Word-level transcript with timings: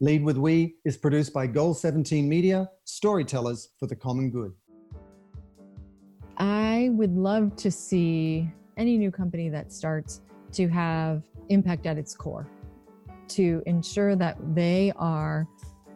Lead 0.00 0.22
with 0.22 0.36
We 0.36 0.76
is 0.84 0.98
produced 0.98 1.32
by 1.32 1.46
Goal 1.46 1.72
17 1.72 2.28
Media, 2.28 2.68
storytellers 2.84 3.70
for 3.80 3.86
the 3.86 3.96
common 3.96 4.30
good. 4.30 4.52
I 6.36 6.90
would 6.92 7.16
love 7.16 7.56
to 7.56 7.70
see 7.70 8.46
any 8.76 8.98
new 8.98 9.10
company 9.10 9.48
that 9.48 9.72
starts 9.72 10.20
to 10.52 10.68
have 10.68 11.22
impact 11.48 11.86
at 11.86 11.96
its 11.96 12.14
core, 12.14 12.46
to 13.28 13.62
ensure 13.64 14.16
that 14.16 14.36
they 14.54 14.92
are 14.96 15.48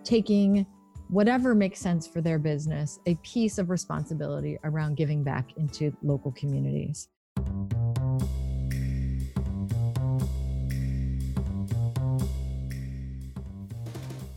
taking 0.02 0.64
whatever 1.08 1.54
makes 1.54 1.78
sense 1.78 2.06
for 2.06 2.22
their 2.22 2.38
business, 2.38 3.00
a 3.04 3.16
piece 3.16 3.58
of 3.58 3.68
responsibility 3.68 4.56
around 4.64 4.96
giving 4.96 5.22
back 5.22 5.52
into 5.58 5.94
local 6.02 6.32
communities. 6.32 7.08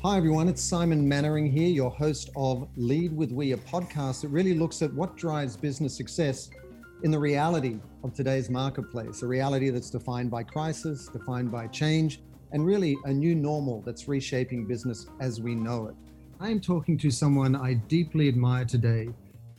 Hi, 0.06 0.18
everyone. 0.18 0.50
It's 0.50 0.62
Simon 0.62 1.08
Mainwaring 1.08 1.50
here, 1.50 1.70
your 1.70 1.90
host 1.90 2.30
of 2.36 2.68
Lead 2.76 3.16
with 3.16 3.32
We, 3.32 3.54
a 3.54 3.58
podcast 3.58 4.24
that 4.24 4.28
really 4.28 4.54
looks 4.54 4.82
at 4.82 4.94
what 4.94 5.16
drives 5.16 5.56
business 5.56 5.96
success 5.96 6.50
in 7.04 7.10
the 7.10 7.18
reality 7.18 7.80
of 8.04 8.14
today's 8.14 8.50
marketplace, 8.50 9.22
a 9.22 9.28
reality 9.28 9.70
that's 9.70 9.90
defined 9.90 10.30
by 10.30 10.44
crisis, 10.44 11.08
defined 11.08 11.54
by 11.54 11.68
change, 11.68 12.20
and 12.52 12.66
really 12.66 12.98
a 13.06 13.14
new 13.14 13.34
normal 13.34 13.82
that's 13.84 14.10
reshaping 14.10 14.68
business 14.68 15.08
as 15.22 15.40
we 15.40 15.56
know 15.56 15.88
it. 15.88 15.96
I 16.38 16.50
am 16.50 16.60
talking 16.60 16.98
to 16.98 17.10
someone 17.10 17.56
I 17.56 17.76
deeply 17.76 18.28
admire 18.28 18.66
today. 18.66 19.08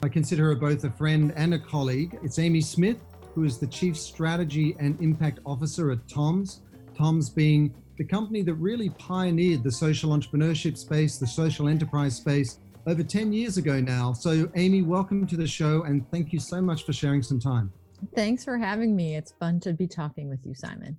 I 0.03 0.11
consider 0.11 0.45
her 0.49 0.57
both 0.57 0.85
a 0.85 0.91
friend 0.91 1.33
and 1.37 1.55
a 1.55 1.59
colleague. 1.59 2.19
It's 2.23 2.39
Amy 2.39 2.61
Smith, 2.61 2.99
who 3.35 3.45
is 3.45 3.57
the 3.57 3.67
Chief 3.67 3.97
Strategy 3.97 4.77
and 4.79 5.01
Impact 5.01 5.39
Officer 5.47 5.91
at 5.91 6.07
TOMS. 6.07 6.61
TOMS 6.95 7.31
being 7.31 7.75
the 7.97 8.05
company 8.05 8.43
that 8.43 8.55
really 8.55 8.91
pioneered 8.91 9.63
the 9.63 9.71
social 9.71 10.11
entrepreneurship 10.11 10.77
space, 10.77 11.17
the 11.17 11.27
social 11.27 11.69
enterprise 11.69 12.17
space 12.17 12.59
over 12.87 13.03
10 13.03 13.33
years 13.33 13.57
ago 13.57 13.81
now. 13.81 14.13
So, 14.13 14.51
Amy, 14.57 14.83
welcome 14.83 15.27
to 15.29 15.37
the 15.37 15.47
show 15.47 15.85
and 15.85 16.09
thank 16.11 16.33
you 16.33 16.41
so 16.41 16.61
much 16.61 16.85
for 16.85 16.93
sharing 16.93 17.23
some 17.23 17.39
time. 17.39 17.73
Thanks 18.15 18.45
for 18.45 18.59
having 18.59 18.97
me. 18.97 19.15
It's 19.17 19.33
fun 19.39 19.61
to 19.61 19.73
be 19.73 19.87
talking 19.87 20.29
with 20.29 20.41
you, 20.45 20.55
Simon. 20.55 20.97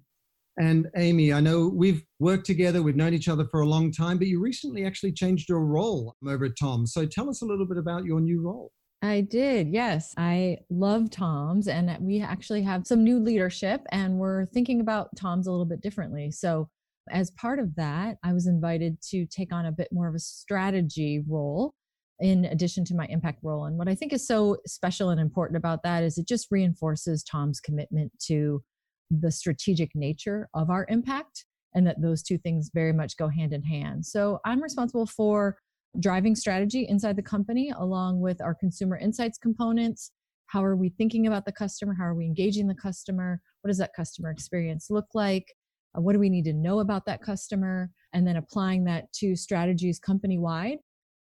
And 0.58 0.88
Amy, 0.96 1.34
I 1.34 1.42
know 1.42 1.68
we've 1.68 2.02
worked 2.20 2.46
together, 2.46 2.82
we've 2.82 2.96
known 2.96 3.14
each 3.14 3.28
other 3.28 3.46
for 3.52 3.60
a 3.60 3.68
long 3.68 3.92
time, 3.92 4.18
but 4.18 4.28
you 4.28 4.40
recently 4.40 4.86
actually 4.86 5.12
changed 5.12 5.50
your 5.50 5.66
role 5.66 6.16
over 6.26 6.46
at 6.46 6.58
Tom. 6.58 6.88
So 6.88 7.06
tell 7.06 7.30
us 7.30 7.42
a 7.42 7.46
little 7.46 7.66
bit 7.66 7.78
about 7.78 8.06
your 8.06 8.22
new 8.22 8.42
role. 8.42 8.72
I 9.02 9.22
did. 9.22 9.68
Yes. 9.68 10.14
I 10.18 10.60
love 10.70 11.12
Tom's 11.12 11.68
and 11.68 11.96
we 12.00 12.22
actually 12.22 12.64
have 12.64 12.88
some 12.88 13.04
new 13.04 13.20
leadership 13.20 13.82
and 13.92 14.18
we're 14.18 14.46
thinking 14.46 14.80
about 14.80 15.10
Tom's 15.18 15.48
a 15.48 15.52
little 15.52 15.66
bit 15.66 15.82
differently. 15.82 16.32
So 16.32 16.70
as 17.10 17.32
part 17.32 17.60
of 17.60 17.76
that, 17.76 18.18
I 18.24 18.34
was 18.34 18.48
invited 18.48 19.02
to 19.10 19.26
take 19.26 19.54
on 19.54 19.66
a 19.66 19.72
bit 19.72 19.90
more 19.92 20.08
of 20.08 20.16
a 20.16 20.20
strategy 20.20 21.24
role 21.28 21.74
in 22.20 22.46
addition 22.46 22.86
to 22.86 22.96
my 22.96 23.06
impact 23.08 23.40
role. 23.44 23.66
And 23.66 23.78
what 23.78 23.88
I 23.88 23.96
think 23.96 24.14
is 24.14 24.26
so 24.26 24.58
special 24.66 25.10
and 25.10 25.20
important 25.20 25.58
about 25.58 25.84
that 25.84 26.04
is 26.04 26.18
it 26.18 26.28
just 26.28 26.48
reinforces 26.50 27.24
Tom's 27.24 27.60
commitment 27.60 28.12
to 28.28 28.64
the 29.12 29.32
strategic 29.32 29.92
nature 29.96 30.48
of 30.54 30.70
our 30.70 30.86
impact 30.90 31.46
and 31.76 31.86
that 31.86 32.02
those 32.02 32.24
two 32.24 32.38
things 32.38 32.72
very 32.74 32.94
much 32.94 33.18
go 33.18 33.28
hand 33.28 33.54
in 33.54 33.62
hand. 33.62 34.06
So 34.06 34.40
I'm 34.46 34.64
responsible 34.64 35.06
for 35.06 35.58
driving 36.00 36.36
strategy 36.36 36.86
inside 36.88 37.18
the 37.18 37.22
company 37.22 37.72
along 37.78 38.20
with 38.20 38.42
our 38.42 38.56
consumer 38.56 38.98
insights 38.98 39.38
components. 39.38 40.12
How 40.48 40.64
are 40.64 40.76
we 40.76 40.90
thinking 40.90 41.28
about 41.28 41.46
the 41.46 41.52
customer? 41.52 41.94
How 41.94 42.06
are 42.06 42.16
we 42.16 42.26
engaging 42.26 42.68
the 42.68 42.76
customer? 42.76 43.42
What 43.62 43.70
does 43.70 43.78
that 43.80 43.94
customer 43.96 44.32
experience 44.32 44.88
look 44.90 45.08
like? 45.14 45.46
Uh, 45.96 46.02
what 46.02 46.14
do 46.14 46.20
we 46.20 46.30
need 46.30 46.46
to 46.46 46.54
know 46.54 46.80
about 46.80 47.06
that 47.06 47.22
customer? 47.22 47.90
And 48.14 48.28
then 48.28 48.38
applying 48.38 48.84
that 48.86 49.12
to 49.14 49.36
strategies 49.36 50.00
company 50.00 50.38
wide. 50.38 50.78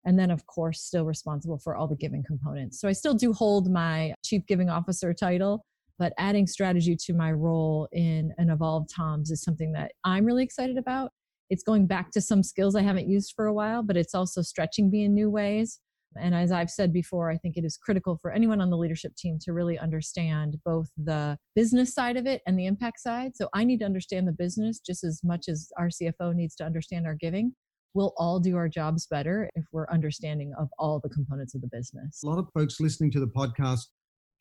And 0.05 0.19
then, 0.19 0.31
of 0.31 0.45
course, 0.47 0.81
still 0.81 1.05
responsible 1.05 1.57
for 1.57 1.75
all 1.75 1.88
the 1.88 1.95
giving 1.95 2.23
components. 2.23 2.79
So 2.81 2.88
I 2.88 2.91
still 2.91 3.13
do 3.13 3.31
hold 3.31 3.71
my 3.71 4.13
chief 4.23 4.45
giving 4.47 4.69
officer 4.69 5.13
title, 5.13 5.63
but 5.97 6.13
adding 6.17 6.45
strategy 6.45 6.97
to 7.06 7.13
my 7.13 7.31
role 7.31 7.88
in 7.94 8.34
an 8.38 8.50
evolved 8.50 8.89
Toms 8.94 9.31
is 9.31 9.41
something 9.41 9.72
that 9.73 9.91
I'm 10.03 10.25
really 10.25 10.44
excited 10.44 10.78
about. 10.78 11.11
It's 11.50 11.63
going 11.63 11.88
back 11.88 12.11
to 12.11 12.22
some 12.22 12.44
skills 12.44 12.75
I 12.75 12.81
haven't 12.81 13.07
used 13.07 13.34
for 13.35 13.45
a 13.45 13.53
while, 13.53 13.84
but 13.84 13.95
it's 13.95 14.16
also 14.16 14.41
stretching 14.41 14.90
me 14.90 15.05
in 15.05 15.13
new 15.13 15.29
ways. 15.29 15.79
And 16.19 16.35
as 16.35 16.51
I've 16.51 16.69
said 16.69 16.94
before, 16.94 17.29
I 17.29 17.38
think 17.38 17.57
it 17.57 17.66
is 17.66 17.78
critical 17.78 18.18
for 18.22 18.31
anyone 18.31 18.62
on 18.62 18.69
the 18.69 18.78
leadership 18.78 19.16
team 19.16 19.38
to 19.41 19.53
really 19.53 19.78
understand 19.78 20.57
both 20.66 20.90
the 20.97 21.38
business 21.56 21.94
side 21.94 22.18
of 22.18 22.25
it 22.25 22.41
and 22.46 22.57
the 22.57 22.66
impact 22.66 23.00
side. 23.00 23.35
So 23.35 23.50
I 23.53 23.63
need 23.63 23.79
to 23.79 23.85
understand 23.85 24.28
the 24.28 24.34
business 24.34 24.79
just 24.79 25.03
as 25.03 25.22
much 25.23 25.47
as 25.50 25.69
our 25.78 25.90
CFO 25.90 26.34
needs 26.34 26.56
to 26.56 26.63
understand 26.63 27.06
our 27.06 27.16
giving. 27.16 27.53
We'll 27.94 28.13
all 28.18 28.40
do 28.40 28.56
our 28.57 28.69
jobs 28.69 29.06
better 29.07 29.50
if 29.56 29.66
we're 29.72 29.90
understanding 29.90 30.53
of 30.59 30.69
all 30.79 31.00
the 31.00 31.09
components 31.09 31.53
of 31.53 31.62
the 31.62 31.69
business. 31.72 32.22
A 32.23 32.28
lot 32.28 32.40
of 32.40 32.47
folks 32.53 32.79
listening 32.79 33.12
to 33.12 33.19
the 33.19 33.28
podcast 33.28 33.85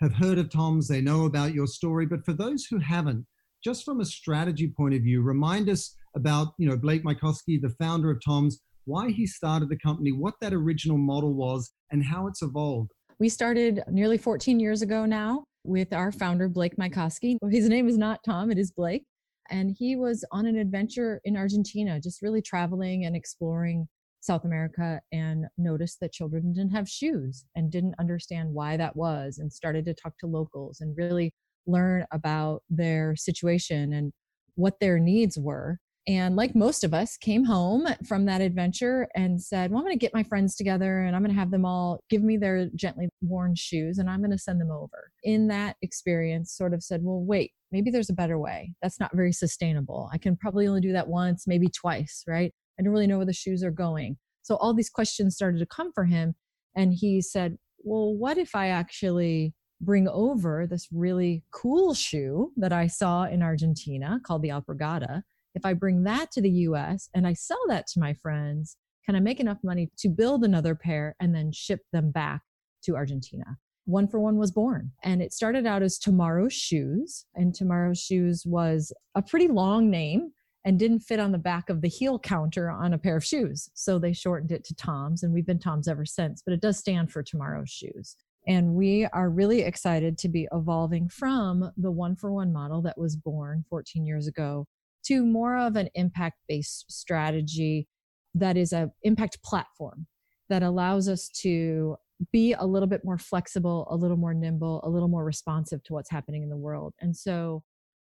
have 0.00 0.14
heard 0.14 0.38
of 0.38 0.50
Tom's, 0.50 0.88
they 0.88 1.00
know 1.00 1.26
about 1.26 1.54
your 1.54 1.66
story, 1.66 2.06
but 2.06 2.24
for 2.24 2.32
those 2.32 2.64
who 2.64 2.78
haven't, 2.78 3.26
just 3.62 3.84
from 3.84 4.00
a 4.00 4.04
strategy 4.04 4.68
point 4.68 4.94
of 4.94 5.02
view, 5.02 5.22
remind 5.22 5.68
us 5.68 5.94
about, 6.16 6.54
you 6.58 6.68
know, 6.68 6.76
Blake 6.76 7.04
Mycoskie, 7.04 7.60
the 7.60 7.74
founder 7.78 8.10
of 8.10 8.18
Tom's, 8.24 8.60
why 8.84 9.10
he 9.10 9.26
started 9.26 9.68
the 9.68 9.78
company, 9.78 10.12
what 10.12 10.34
that 10.40 10.52
original 10.52 10.98
model 10.98 11.34
was, 11.34 11.72
and 11.90 12.04
how 12.04 12.26
it's 12.26 12.42
evolved. 12.42 12.90
We 13.18 13.28
started 13.28 13.82
nearly 13.88 14.18
14 14.18 14.58
years 14.58 14.82
ago 14.82 15.04
now 15.04 15.44
with 15.64 15.92
our 15.92 16.10
founder, 16.10 16.48
Blake 16.48 16.76
Mycoskie. 16.76 17.36
His 17.50 17.68
name 17.68 17.88
is 17.88 17.96
not 17.96 18.20
Tom, 18.24 18.50
it 18.50 18.58
is 18.58 18.72
Blake. 18.72 19.04
And 19.50 19.74
he 19.78 19.96
was 19.96 20.24
on 20.32 20.46
an 20.46 20.56
adventure 20.56 21.20
in 21.24 21.36
Argentina, 21.36 22.00
just 22.00 22.22
really 22.22 22.42
traveling 22.42 23.04
and 23.04 23.14
exploring 23.14 23.86
South 24.20 24.44
America 24.44 25.00
and 25.12 25.46
noticed 25.58 25.98
that 26.00 26.12
children 26.12 26.52
didn't 26.52 26.70
have 26.70 26.88
shoes 26.88 27.44
and 27.56 27.70
didn't 27.70 27.94
understand 27.98 28.52
why 28.52 28.76
that 28.76 28.96
was 28.96 29.38
and 29.38 29.52
started 29.52 29.84
to 29.84 29.94
talk 29.94 30.16
to 30.18 30.26
locals 30.26 30.80
and 30.80 30.96
really 30.96 31.32
learn 31.66 32.06
about 32.12 32.62
their 32.70 33.16
situation 33.16 33.92
and 33.92 34.12
what 34.54 34.78
their 34.80 34.98
needs 34.98 35.38
were 35.38 35.78
and 36.08 36.34
like 36.34 36.54
most 36.54 36.82
of 36.82 36.92
us 36.92 37.16
came 37.16 37.44
home 37.44 37.86
from 38.06 38.24
that 38.24 38.40
adventure 38.40 39.06
and 39.14 39.40
said 39.40 39.70
well 39.70 39.78
i'm 39.78 39.84
going 39.84 39.96
to 39.96 39.98
get 39.98 40.14
my 40.14 40.22
friends 40.22 40.56
together 40.56 41.02
and 41.02 41.14
i'm 41.14 41.22
going 41.22 41.32
to 41.32 41.38
have 41.38 41.50
them 41.50 41.64
all 41.64 42.00
give 42.10 42.22
me 42.22 42.36
their 42.36 42.68
gently 42.74 43.08
worn 43.20 43.54
shoes 43.54 43.98
and 43.98 44.10
i'm 44.10 44.20
going 44.20 44.30
to 44.30 44.38
send 44.38 44.60
them 44.60 44.70
over. 44.70 45.10
In 45.22 45.46
that 45.48 45.76
experience 45.82 46.56
sort 46.56 46.74
of 46.74 46.82
said 46.82 47.00
well 47.02 47.20
wait 47.20 47.52
maybe 47.70 47.90
there's 47.90 48.10
a 48.10 48.14
better 48.14 48.38
way. 48.38 48.74
That's 48.82 49.00
not 49.00 49.16
very 49.16 49.32
sustainable. 49.32 50.10
I 50.12 50.18
can 50.18 50.36
probably 50.36 50.66
only 50.66 50.82
do 50.82 50.92
that 50.92 51.08
once 51.08 51.46
maybe 51.46 51.68
twice 51.68 52.24
right? 52.26 52.52
I 52.78 52.82
don't 52.82 52.92
really 52.92 53.06
know 53.06 53.18
where 53.18 53.26
the 53.26 53.32
shoes 53.32 53.62
are 53.62 53.70
going. 53.70 54.16
So 54.42 54.56
all 54.56 54.74
these 54.74 54.90
questions 54.90 55.36
started 55.36 55.58
to 55.58 55.66
come 55.66 55.92
for 55.92 56.04
him 56.04 56.34
and 56.74 56.92
he 56.92 57.20
said 57.20 57.56
well 57.84 58.14
what 58.14 58.38
if 58.38 58.54
i 58.54 58.68
actually 58.68 59.54
bring 59.80 60.06
over 60.08 60.66
this 60.66 60.88
really 60.92 61.42
cool 61.50 61.92
shoe 61.92 62.52
that 62.56 62.72
I 62.72 62.86
saw 62.86 63.24
in 63.24 63.42
Argentina 63.42 64.20
called 64.24 64.42
the 64.42 64.50
Alpargata 64.50 65.22
if 65.54 65.64
I 65.64 65.74
bring 65.74 66.04
that 66.04 66.30
to 66.32 66.40
the 66.40 66.50
US 66.50 67.08
and 67.14 67.26
I 67.26 67.32
sell 67.32 67.60
that 67.68 67.86
to 67.88 68.00
my 68.00 68.14
friends, 68.14 68.76
can 69.04 69.16
I 69.16 69.20
make 69.20 69.40
enough 69.40 69.58
money 69.62 69.90
to 69.98 70.08
build 70.08 70.44
another 70.44 70.74
pair 70.74 71.16
and 71.20 71.34
then 71.34 71.52
ship 71.52 71.80
them 71.92 72.10
back 72.10 72.42
to 72.84 72.96
Argentina? 72.96 73.58
One 73.84 74.06
for 74.06 74.20
One 74.20 74.38
was 74.38 74.52
born. 74.52 74.92
And 75.02 75.20
it 75.20 75.32
started 75.32 75.66
out 75.66 75.82
as 75.82 75.98
Tomorrow's 75.98 76.52
Shoes. 76.52 77.26
And 77.34 77.54
Tomorrow's 77.54 78.00
Shoes 78.00 78.44
was 78.46 78.92
a 79.14 79.22
pretty 79.22 79.48
long 79.48 79.90
name 79.90 80.30
and 80.64 80.78
didn't 80.78 81.00
fit 81.00 81.18
on 81.18 81.32
the 81.32 81.38
back 81.38 81.68
of 81.68 81.80
the 81.80 81.88
heel 81.88 82.18
counter 82.18 82.70
on 82.70 82.92
a 82.92 82.98
pair 82.98 83.16
of 83.16 83.24
shoes. 83.24 83.68
So 83.74 83.98
they 83.98 84.12
shortened 84.12 84.52
it 84.52 84.64
to 84.66 84.74
Tom's, 84.74 85.24
and 85.24 85.32
we've 85.32 85.46
been 85.46 85.58
Tom's 85.58 85.88
ever 85.88 86.04
since, 86.04 86.40
but 86.40 86.54
it 86.54 86.60
does 86.60 86.78
stand 86.78 87.10
for 87.10 87.22
Tomorrow's 87.22 87.70
Shoes. 87.70 88.16
And 88.46 88.74
we 88.74 89.06
are 89.06 89.30
really 89.30 89.62
excited 89.62 90.18
to 90.18 90.28
be 90.28 90.48
evolving 90.52 91.08
from 91.08 91.72
the 91.76 91.90
one 91.90 92.16
for 92.16 92.32
one 92.32 92.52
model 92.52 92.82
that 92.82 92.98
was 92.98 93.16
born 93.16 93.64
14 93.70 94.04
years 94.04 94.26
ago 94.26 94.66
to 95.04 95.24
more 95.24 95.56
of 95.56 95.76
an 95.76 95.88
impact 95.94 96.38
based 96.48 96.90
strategy 96.90 97.88
that 98.34 98.56
is 98.56 98.72
a 98.72 98.90
impact 99.02 99.42
platform 99.42 100.06
that 100.48 100.62
allows 100.62 101.08
us 101.08 101.28
to 101.28 101.96
be 102.32 102.52
a 102.52 102.64
little 102.64 102.88
bit 102.88 103.04
more 103.04 103.18
flexible, 103.18 103.86
a 103.90 103.96
little 103.96 104.16
more 104.16 104.34
nimble, 104.34 104.80
a 104.84 104.88
little 104.88 105.08
more 105.08 105.24
responsive 105.24 105.82
to 105.84 105.92
what's 105.92 106.10
happening 106.10 106.42
in 106.42 106.48
the 106.48 106.56
world. 106.56 106.94
And 107.00 107.16
so 107.16 107.62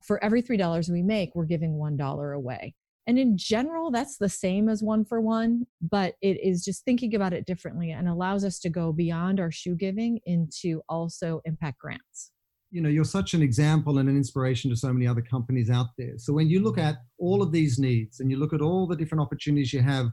for 0.01 0.23
every 0.23 0.41
$3 0.41 0.89
we 0.89 1.03
make, 1.03 1.31
we're 1.35 1.45
giving 1.45 1.73
$1 1.73 2.35
away. 2.35 2.73
And 3.07 3.17
in 3.17 3.37
general, 3.37 3.91
that's 3.91 4.17
the 4.17 4.29
same 4.29 4.69
as 4.69 4.83
one 4.83 5.03
for 5.03 5.19
one, 5.19 5.65
but 5.81 6.13
it 6.21 6.37
is 6.43 6.63
just 6.63 6.85
thinking 6.85 7.15
about 7.15 7.33
it 7.33 7.45
differently 7.45 7.91
and 7.91 8.07
allows 8.07 8.43
us 8.43 8.59
to 8.59 8.69
go 8.69 8.93
beyond 8.93 9.39
our 9.39 9.51
shoe 9.51 9.75
giving 9.75 10.19
into 10.25 10.81
also 10.87 11.41
impact 11.45 11.79
grants 11.79 12.31
you 12.71 12.81
know 12.81 12.89
you're 12.89 13.03
such 13.03 13.33
an 13.33 13.41
example 13.41 13.97
and 13.97 14.07
an 14.09 14.15
inspiration 14.15 14.69
to 14.69 14.75
so 14.75 14.93
many 14.93 15.07
other 15.07 15.21
companies 15.21 15.69
out 15.69 15.87
there. 15.97 16.13
So 16.17 16.33
when 16.33 16.49
you 16.49 16.61
look 16.61 16.77
mm-hmm. 16.77 16.89
at 16.89 16.97
all 17.17 17.41
of 17.41 17.51
these 17.51 17.79
needs 17.79 18.19
and 18.19 18.29
you 18.29 18.37
look 18.37 18.53
at 18.53 18.61
all 18.61 18.87
the 18.87 18.95
different 18.95 19.21
opportunities 19.21 19.73
you 19.73 19.81
have 19.81 20.07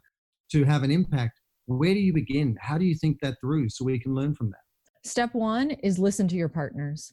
to 0.53 0.65
have 0.65 0.83
an 0.83 0.91
impact 0.91 1.41
where 1.67 1.95
do 1.95 2.01
you 2.01 2.13
begin? 2.13 2.57
How 2.61 2.79
do 2.79 2.85
you 2.85 2.95
think 2.95 3.21
that 3.21 3.35
through 3.41 3.69
so 3.71 3.85
we 3.85 3.99
can 3.99 4.15
learn 4.15 4.35
from 4.35 4.51
that? 4.51 5.09
Step 5.09 5.35
one 5.35 5.73
is 5.83 5.99
listen 5.99 6.29
to 6.29 6.37
your 6.37 6.49
partners. 6.49 7.13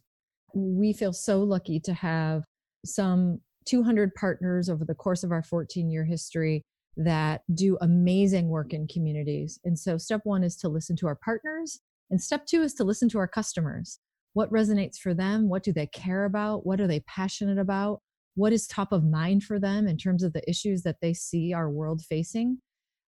We 0.54 0.94
feel 0.94 1.14
so 1.14 1.42
lucky 1.42 1.80
to 1.82 1.94
have 1.94 2.44
some 2.86 3.40
200 3.66 4.14
partners 4.16 4.70
over 4.70 4.86
the 4.86 4.94
course 4.94 5.24
of 5.24 5.32
our 5.32 5.44
14 5.44 5.90
year 5.90 6.06
history 6.06 6.64
that 6.96 7.42
do 7.54 7.78
amazing 7.82 8.50
work 8.50 8.74
in 8.74 8.88
communities. 8.88 9.60
And 9.64 9.78
so, 9.78 9.98
step 9.98 10.22
one 10.24 10.44
is 10.44 10.56
to 10.58 10.70
listen 10.70 10.96
to 10.98 11.08
our 11.08 11.18
partners, 11.24 11.80
and 12.12 12.22
step 12.22 12.46
two 12.46 12.62
is 12.62 12.76
to 12.76 12.84
listen 12.84 13.10
to 13.10 13.18
our 13.18 13.28
customers. 13.28 14.00
What 14.34 14.52
resonates 14.52 14.98
for 14.98 15.14
them? 15.14 15.48
What 15.48 15.64
do 15.64 15.72
they 15.72 15.88
care 15.88 16.26
about? 16.26 16.66
What 16.66 16.82
are 16.82 16.88
they 16.88 17.02
passionate 17.02 17.60
about? 17.60 18.02
What 18.36 18.52
is 18.52 18.66
top 18.66 18.92
of 18.92 19.04
mind 19.04 19.44
for 19.44 19.60
them 19.60 19.88
in 19.88 19.98
terms 19.98 20.24
of 20.24 20.34
the 20.34 20.48
issues 20.50 20.82
that 20.84 20.98
they 21.02 21.14
see 21.14 21.54
our 21.54 21.70
world 21.70 22.02
facing? 22.02 22.60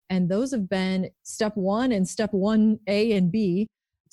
And 0.08 0.28
those 0.28 0.52
have 0.52 0.68
been 0.68 1.10
step 1.24 1.56
one 1.56 1.90
and 1.90 2.08
step 2.08 2.32
one 2.32 2.78
A 2.86 3.12
and 3.12 3.32
B 3.32 3.66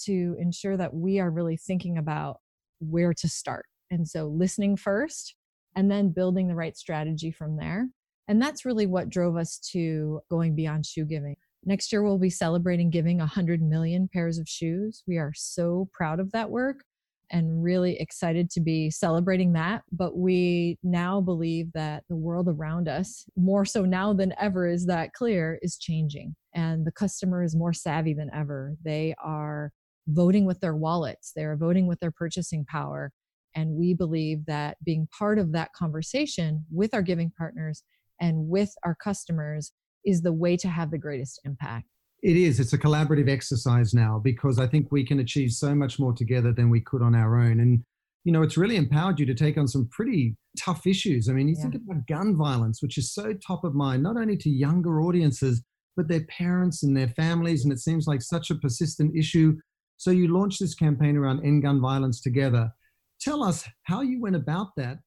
to 0.06 0.36
ensure 0.40 0.76
that 0.76 0.94
we 0.94 1.20
are 1.20 1.30
really 1.30 1.56
thinking 1.56 2.00
about 2.00 2.38
where 2.80 3.14
to 3.14 3.30
start. 3.30 3.66
And 3.92 4.08
so 4.08 4.28
listening 4.28 4.76
first 4.76 5.36
and 5.76 5.92
then 5.92 6.10
building 6.10 6.48
the 6.48 6.56
right 6.56 6.76
strategy 6.76 7.32
from 7.32 7.58
there. 7.58 7.90
And 8.28 8.42
that's 8.42 8.66
really 8.66 8.88
what 8.88 9.10
drove 9.10 9.38
us 9.38 9.60
to 9.72 10.22
going 10.32 10.56
beyond 10.56 10.88
shoe 10.88 11.06
giving. 11.06 11.36
Next 11.64 11.92
year, 11.92 12.04
we'll 12.04 12.18
be 12.18 12.30
celebrating 12.30 12.90
giving 12.90 13.20
100 13.20 13.62
million 13.62 14.10
pairs 14.12 14.40
of 14.40 14.50
shoes. 14.50 15.04
We 15.08 15.18
are 15.18 15.32
so 15.36 15.90
proud 15.94 16.20
of 16.20 16.32
that 16.32 16.50
work 16.50 16.84
and 17.32 17.64
really 17.64 18.00
excited 18.00 18.50
to 18.52 18.62
be 18.62 18.90
celebrating 18.90 19.54
that. 19.54 19.84
But 19.92 20.18
we 20.18 20.78
now 20.84 21.22
believe 21.22 21.72
that 21.74 22.04
the 22.10 22.16
world 22.16 22.48
around 22.48 22.88
us, 22.88 23.26
more 23.36 23.66
so 23.66 23.86
now 23.86 24.14
than 24.14 24.34
ever, 24.40 24.68
is 24.68 24.86
that 24.86 25.14
clear, 25.14 25.60
is 25.62 25.78
changing. 25.78 26.36
And 26.54 26.86
the 26.86 26.92
customer 26.92 27.44
is 27.44 27.56
more 27.56 27.74
savvy 27.74 28.14
than 28.14 28.30
ever. 28.34 28.76
They 28.84 29.16
are 29.24 29.72
voting 30.08 30.46
with 30.46 30.60
their 30.60 30.76
wallets, 30.76 31.32
they're 31.36 31.56
voting 31.56 31.88
with 31.88 32.00
their 32.00 32.12
purchasing 32.12 32.66
power. 32.66 33.12
And 33.56 33.72
we 33.72 33.94
believe 33.94 34.46
that 34.48 34.78
being 34.84 35.08
part 35.18 35.40
of 35.40 35.52
that 35.54 35.74
conversation 35.74 36.66
with 36.72 36.94
our 36.94 37.02
giving 37.04 37.32
partners 37.38 37.84
and 38.20 38.48
with 38.50 38.74
our 38.84 38.96
customers 38.96 39.72
is 40.06 40.22
the 40.22 40.34
way 40.34 40.58
to 40.58 40.68
have 40.68 40.92
the 40.92 40.98
greatest 40.98 41.40
impact. 41.46 41.88
It 42.24 42.38
is. 42.38 42.62
It's 42.62 42.72
a 42.72 42.78
collaborative 42.78 43.30
exercise 43.30 43.94
now 43.94 44.18
because 44.24 44.58
I 44.58 44.66
think 44.66 44.88
we 44.92 45.06
can 45.06 45.20
achieve 45.20 45.52
so 45.52 45.76
much 45.76 46.00
more 46.00 46.14
together 46.14 46.54
than 46.54 46.70
we 46.70 46.80
could 46.80 47.02
on 47.02 47.16
our 47.16 47.38
own. 47.38 47.60
And, 47.60 47.84
you 48.24 48.32
know, 48.32 48.42
it's 48.42 48.56
really 48.56 48.78
empowered 48.78 49.20
you 49.20 49.26
to 49.26 49.36
take 49.36 49.58
on 49.58 49.68
some 49.68 49.90
pretty 49.92 50.38
tough 50.58 50.88
issues. 50.88 51.28
I 51.28 51.34
mean, 51.34 51.50
you 51.50 51.56
yeah. 51.58 51.70
think 51.70 51.84
about 51.84 52.08
gun 52.08 52.38
violence, 52.38 52.82
which 52.82 52.98
is 52.98 53.14
so 53.14 53.34
top 53.46 53.66
of 53.66 53.76
mind, 53.76 54.04
not 54.04 54.16
only 54.16 54.38
to 54.38 54.50
younger 54.50 55.02
audiences, 55.02 55.64
but 55.98 56.08
their 56.08 56.24
parents 56.28 56.84
and 56.84 56.96
their 56.96 57.10
families. 57.10 57.66
And 57.66 57.74
it 57.74 57.80
seems 57.80 58.08
like 58.08 58.22
such 58.22 58.50
a 58.52 58.56
persistent 58.56 59.18
issue. 59.18 59.58
So 59.98 60.10
you 60.10 60.34
launched 60.34 60.62
this 60.62 60.76
campaign 60.76 61.18
around 61.18 61.46
end 61.46 61.64
gun 61.64 61.82
violence 61.82 62.22
together. 62.22 62.72
Tell 63.20 63.44
us 63.44 63.68
how 63.84 64.00
you 64.00 64.22
went 64.22 64.38
about 64.38 64.70
that 64.78 65.00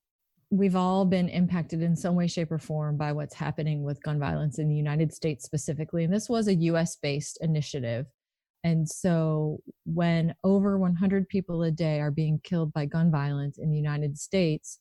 we've 0.50 0.76
all 0.76 1.04
been 1.04 1.28
impacted 1.28 1.82
in 1.82 1.96
some 1.96 2.14
way, 2.14 2.26
shape, 2.26 2.52
or 2.52 2.58
form 2.58 2.96
by 2.96 3.12
what's 3.12 3.34
happening 3.34 3.82
with 3.82 4.02
gun 4.02 4.18
violence 4.18 4.58
in 4.58 4.68
the 4.68 4.76
United 4.76 5.12
States 5.12 5.44
specifically. 5.44 6.04
And 6.04 6.12
this 6.12 6.28
was 6.28 6.46
a 6.46 6.54
US 6.54 6.96
based 6.96 7.38
initiative. 7.40 8.06
And 8.62 8.88
so 8.88 9.60
when 9.84 10.34
over 10.44 10.78
100 10.78 11.28
people 11.28 11.62
a 11.62 11.70
day 11.70 12.00
are 12.00 12.10
being 12.10 12.40
killed 12.42 12.72
by 12.72 12.86
gun 12.86 13.10
violence 13.10 13.58
in 13.58 13.70
the 13.70 13.76
United 13.76 14.18
States, 14.18 14.78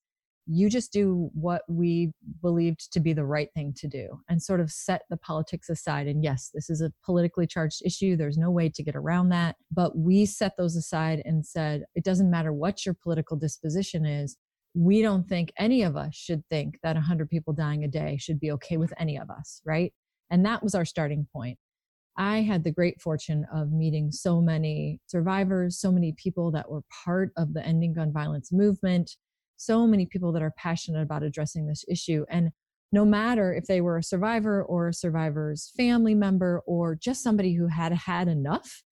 you 0.47 0.69
just 0.69 0.93
do 0.93 1.31
what 1.33 1.63
we 1.67 2.11
believed 2.41 2.91
to 2.93 2.99
be 2.99 3.13
the 3.13 3.25
right 3.25 3.49
thing 3.55 3.73
to 3.77 3.87
do 3.87 4.19
and 4.29 4.41
sort 4.41 4.59
of 4.59 4.71
set 4.71 5.01
the 5.09 5.17
politics 5.17 5.69
aside. 5.69 6.07
And 6.07 6.23
yes, 6.23 6.51
this 6.53 6.69
is 6.69 6.81
a 6.81 6.93
politically 7.03 7.47
charged 7.47 7.81
issue. 7.83 8.15
There's 8.15 8.37
no 8.37 8.51
way 8.51 8.69
to 8.69 8.83
get 8.83 8.95
around 8.95 9.29
that. 9.29 9.55
But 9.71 9.97
we 9.97 10.27
set 10.27 10.55
those 10.57 10.75
aside 10.75 11.23
and 11.25 11.45
said, 11.45 11.85
it 11.95 12.03
doesn't 12.03 12.29
matter 12.29 12.53
what 12.53 12.85
your 12.85 12.93
political 12.93 13.37
disposition 13.37 14.05
is 14.05 14.37
we 14.75 15.01
don't 15.01 15.27
think 15.27 15.53
any 15.57 15.83
of 15.83 15.95
us 15.95 16.13
should 16.15 16.43
think 16.49 16.77
that 16.83 16.95
100 16.95 17.29
people 17.29 17.53
dying 17.53 17.83
a 17.85 17.87
day 17.87 18.17
should 18.19 18.39
be 18.39 18.51
okay 18.51 18.77
with 18.77 18.93
any 18.99 19.17
of 19.17 19.29
us, 19.29 19.61
right? 19.65 19.93
And 20.29 20.45
that 20.45 20.61
was 20.61 20.75
our 20.75 20.85
starting 20.85 21.27
point. 21.33 21.57
I 22.17 22.41
had 22.41 22.63
the 22.63 22.71
great 22.71 23.01
fortune 23.01 23.45
of 23.53 23.71
meeting 23.71 24.11
so 24.11 24.41
many 24.41 24.99
survivors, 25.07 25.79
so 25.79 25.91
many 25.91 26.13
people 26.13 26.51
that 26.51 26.69
were 26.69 26.81
part 27.05 27.31
of 27.37 27.53
the 27.53 27.65
ending 27.65 27.93
gun 27.93 28.11
violence 28.11 28.51
movement, 28.51 29.15
so 29.57 29.87
many 29.87 30.05
people 30.05 30.31
that 30.33 30.41
are 30.41 30.53
passionate 30.57 31.01
about 31.01 31.23
addressing 31.23 31.67
this 31.67 31.85
issue. 31.87 32.25
And 32.29 32.51
no 32.91 33.05
matter 33.05 33.53
if 33.53 33.65
they 33.65 33.81
were 33.81 33.97
a 33.97 34.03
survivor 34.03 34.63
or 34.63 34.89
a 34.89 34.93
survivor's 34.93 35.71
family 35.75 36.15
member 36.15 36.61
or 36.65 36.95
just 36.95 37.23
somebody 37.23 37.53
who 37.53 37.67
had 37.67 37.91
had 37.91 38.27
enough, 38.27 38.83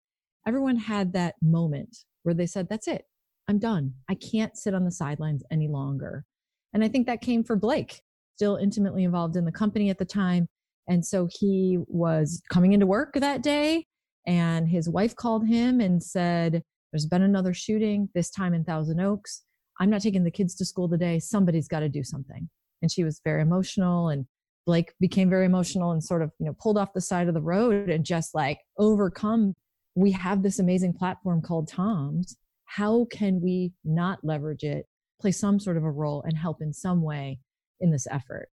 everyone 0.47 0.77
had 0.77 1.13
that 1.13 1.35
moment 1.41 1.99
where 2.23 2.35
they 2.35 2.45
said, 2.45 2.67
That's 2.69 2.87
it. 2.87 3.05
I'm 3.47 3.59
done. 3.59 3.93
I 4.09 4.15
can't 4.15 4.57
sit 4.57 4.73
on 4.73 4.85
the 4.85 4.91
sidelines 4.91 5.43
any 5.51 5.67
longer. 5.67 6.25
And 6.73 6.83
I 6.83 6.87
think 6.87 7.07
that 7.07 7.21
came 7.21 7.43
for 7.43 7.55
Blake, 7.55 8.01
still 8.35 8.55
intimately 8.55 9.03
involved 9.03 9.35
in 9.35 9.45
the 9.45 9.51
company 9.51 9.89
at 9.89 9.97
the 9.97 10.05
time. 10.05 10.47
And 10.87 11.05
so 11.05 11.27
he 11.31 11.79
was 11.87 12.41
coming 12.49 12.73
into 12.73 12.85
work 12.85 13.13
that 13.13 13.41
day, 13.41 13.85
and 14.25 14.67
his 14.67 14.89
wife 14.89 15.15
called 15.15 15.47
him 15.47 15.79
and 15.79 16.01
said, 16.01 16.61
There's 16.91 17.05
been 17.05 17.21
another 17.21 17.53
shooting, 17.53 18.09
this 18.13 18.29
time 18.29 18.53
in 18.53 18.63
Thousand 18.63 18.99
Oaks. 18.99 19.43
I'm 19.79 19.89
not 19.89 20.01
taking 20.01 20.23
the 20.23 20.31
kids 20.31 20.55
to 20.55 20.65
school 20.65 20.89
today. 20.89 21.19
Somebody's 21.19 21.67
got 21.67 21.79
to 21.81 21.89
do 21.89 22.03
something. 22.03 22.49
And 22.81 22.91
she 22.91 23.03
was 23.03 23.21
very 23.23 23.41
emotional. 23.41 24.09
And 24.09 24.25
Blake 24.65 24.93
became 24.99 25.29
very 25.29 25.45
emotional 25.45 25.91
and 25.91 26.03
sort 26.03 26.21
of, 26.21 26.31
you 26.39 26.45
know, 26.45 26.55
pulled 26.59 26.77
off 26.77 26.93
the 26.93 27.01
side 27.01 27.27
of 27.27 27.33
the 27.33 27.41
road 27.41 27.89
and 27.89 28.05
just 28.05 28.35
like 28.35 28.59
overcome. 28.77 29.53
We 29.95 30.11
have 30.11 30.43
this 30.43 30.59
amazing 30.59 30.93
platform 30.93 31.41
called 31.41 31.67
Tom's 31.67 32.35
how 32.75 33.05
can 33.11 33.39
we 33.39 33.71
not 33.83 34.17
leverage 34.23 34.63
it, 34.63 34.87
play 35.21 35.31
some 35.31 35.59
sort 35.59 35.77
of 35.77 35.83
a 35.83 35.91
role, 35.91 36.23
and 36.23 36.35
help 36.35 36.59
in 36.59 36.73
some 36.73 37.03
way 37.03 37.37
in 37.79 37.91
this 37.91 38.07
effort? 38.09 38.49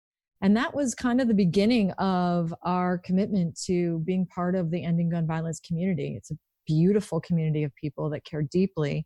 And 0.42 0.56
that 0.56 0.74
was 0.74 0.96
kind 0.96 1.20
of 1.20 1.28
the 1.28 1.34
beginning 1.34 1.92
of 1.94 2.54
our 2.64 2.98
commitment 2.98 3.60
to 3.66 4.00
being 4.06 4.26
part 4.28 4.56
of 4.56 4.72
the 4.72 4.84
ending 4.86 5.10
gun 5.10 5.28
violence 5.28 5.60
community. 5.60 6.16
It's 6.16 6.32
a 6.32 6.38
beautiful 6.66 7.20
community 7.20 7.64
of 7.64 7.76
people 7.76 8.10
that 8.12 8.24
care 8.24 8.42
deeply. 8.42 9.06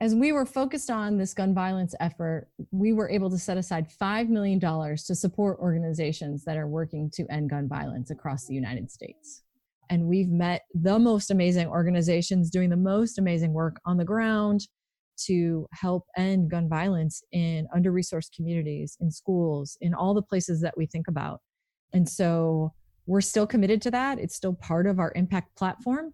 As 0.00 0.16
we 0.16 0.32
were 0.32 0.46
focused 0.46 0.90
on 0.90 1.16
this 1.16 1.32
gun 1.32 1.54
violence 1.54 1.94
effort, 2.00 2.48
we 2.72 2.92
were 2.92 3.08
able 3.08 3.30
to 3.30 3.38
set 3.38 3.56
aside 3.56 3.86
$5 3.88 4.28
million 4.30 4.58
to 4.58 5.14
support 5.14 5.60
organizations 5.60 6.44
that 6.44 6.56
are 6.56 6.66
working 6.66 7.08
to 7.14 7.24
end 7.30 7.50
gun 7.50 7.68
violence 7.68 8.10
across 8.10 8.46
the 8.46 8.54
United 8.54 8.90
States 8.90 9.43
and 9.94 10.06
we've 10.06 10.28
met 10.28 10.62
the 10.74 10.98
most 10.98 11.30
amazing 11.30 11.68
organizations 11.68 12.50
doing 12.50 12.68
the 12.68 12.76
most 12.76 13.16
amazing 13.16 13.52
work 13.52 13.80
on 13.86 13.96
the 13.96 14.04
ground 14.04 14.66
to 15.16 15.68
help 15.72 16.02
end 16.16 16.50
gun 16.50 16.68
violence 16.68 17.22
in 17.30 17.68
under 17.72 17.92
resourced 17.92 18.34
communities, 18.34 18.96
in 19.00 19.08
schools, 19.08 19.78
in 19.80 19.94
all 19.94 20.12
the 20.12 20.20
places 20.20 20.60
that 20.60 20.76
we 20.76 20.84
think 20.84 21.06
about. 21.06 21.40
And 21.92 22.08
so 22.08 22.72
we're 23.06 23.20
still 23.20 23.46
committed 23.46 23.80
to 23.82 23.92
that. 23.92 24.18
It's 24.18 24.34
still 24.34 24.54
part 24.54 24.88
of 24.88 24.98
our 24.98 25.12
impact 25.14 25.56
platform. 25.56 26.12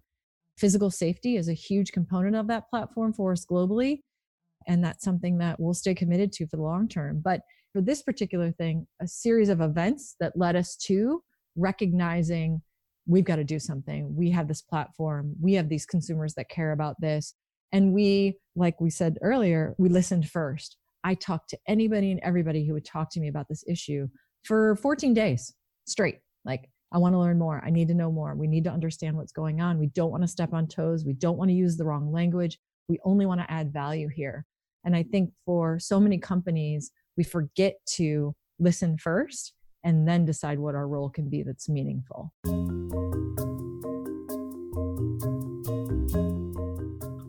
Physical 0.59 0.91
safety 0.91 1.35
is 1.35 1.49
a 1.49 1.53
huge 1.53 1.91
component 1.91 2.35
of 2.35 2.45
that 2.49 2.69
platform 2.69 3.13
for 3.13 3.31
us 3.31 3.47
globally. 3.47 4.01
And 4.67 4.85
that's 4.85 5.03
something 5.03 5.39
that 5.39 5.59
we'll 5.59 5.73
stay 5.73 5.95
committed 5.95 6.31
to 6.33 6.45
for 6.45 6.57
the 6.57 6.61
long 6.61 6.87
term. 6.87 7.19
But 7.23 7.41
for 7.73 7.81
this 7.81 8.03
particular 8.03 8.51
thing, 8.51 8.85
a 9.01 9.07
series 9.07 9.49
of 9.49 9.59
events 9.59 10.17
that 10.19 10.37
led 10.37 10.55
us 10.55 10.75
to 10.85 11.23
recognizing 11.55 12.61
we've 13.05 13.25
got 13.25 13.37
to 13.37 13.43
do 13.43 13.59
something. 13.59 14.15
We 14.15 14.29
have 14.31 14.47
this 14.47 14.61
platform. 14.61 15.35
We 15.41 15.53
have 15.53 15.69
these 15.69 15.85
consumers 15.85 16.33
that 16.35 16.49
care 16.49 16.71
about 16.71 16.95
this. 16.99 17.33
And 17.71 17.93
we, 17.93 18.37
like 18.55 18.79
we 18.81 18.89
said 18.89 19.17
earlier, 19.21 19.75
we 19.77 19.89
listened 19.89 20.29
first. 20.29 20.77
I 21.03 21.15
talked 21.15 21.49
to 21.49 21.57
anybody 21.67 22.11
and 22.11 22.19
everybody 22.21 22.65
who 22.65 22.73
would 22.73 22.85
talk 22.85 23.09
to 23.11 23.19
me 23.19 23.27
about 23.27 23.47
this 23.49 23.63
issue 23.67 24.07
for 24.43 24.75
14 24.75 25.13
days 25.13 25.53
straight. 25.85 26.19
Like, 26.45 26.69
I 26.93 26.97
want 26.97 27.13
to 27.15 27.19
learn 27.19 27.39
more. 27.39 27.61
I 27.65 27.69
need 27.69 27.87
to 27.87 27.93
know 27.93 28.11
more. 28.11 28.35
We 28.35 28.47
need 28.47 28.65
to 28.65 28.71
understand 28.71 29.15
what's 29.15 29.31
going 29.31 29.61
on. 29.61 29.79
We 29.79 29.87
don't 29.87 30.11
want 30.11 30.23
to 30.23 30.27
step 30.27 30.53
on 30.53 30.67
toes. 30.67 31.05
We 31.05 31.13
don't 31.13 31.37
want 31.37 31.49
to 31.49 31.55
use 31.55 31.77
the 31.77 31.85
wrong 31.85 32.11
language. 32.11 32.57
We 32.89 32.99
only 33.05 33.25
want 33.25 33.39
to 33.39 33.49
add 33.49 33.71
value 33.71 34.09
here. 34.13 34.45
And 34.83 34.95
I 34.95 35.03
think 35.03 35.31
for 35.45 35.79
so 35.79 35.99
many 35.99 36.17
companies, 36.17 36.91
we 37.15 37.23
forget 37.23 37.75
to 37.95 38.35
listen 38.59 38.97
first 38.97 39.53
and 39.83 40.07
then 40.07 40.25
decide 40.25 40.59
what 40.59 40.75
our 40.75 40.87
role 40.87 41.09
can 41.09 41.29
be 41.29 41.43
that's 41.43 41.69
meaningful. 41.69 42.31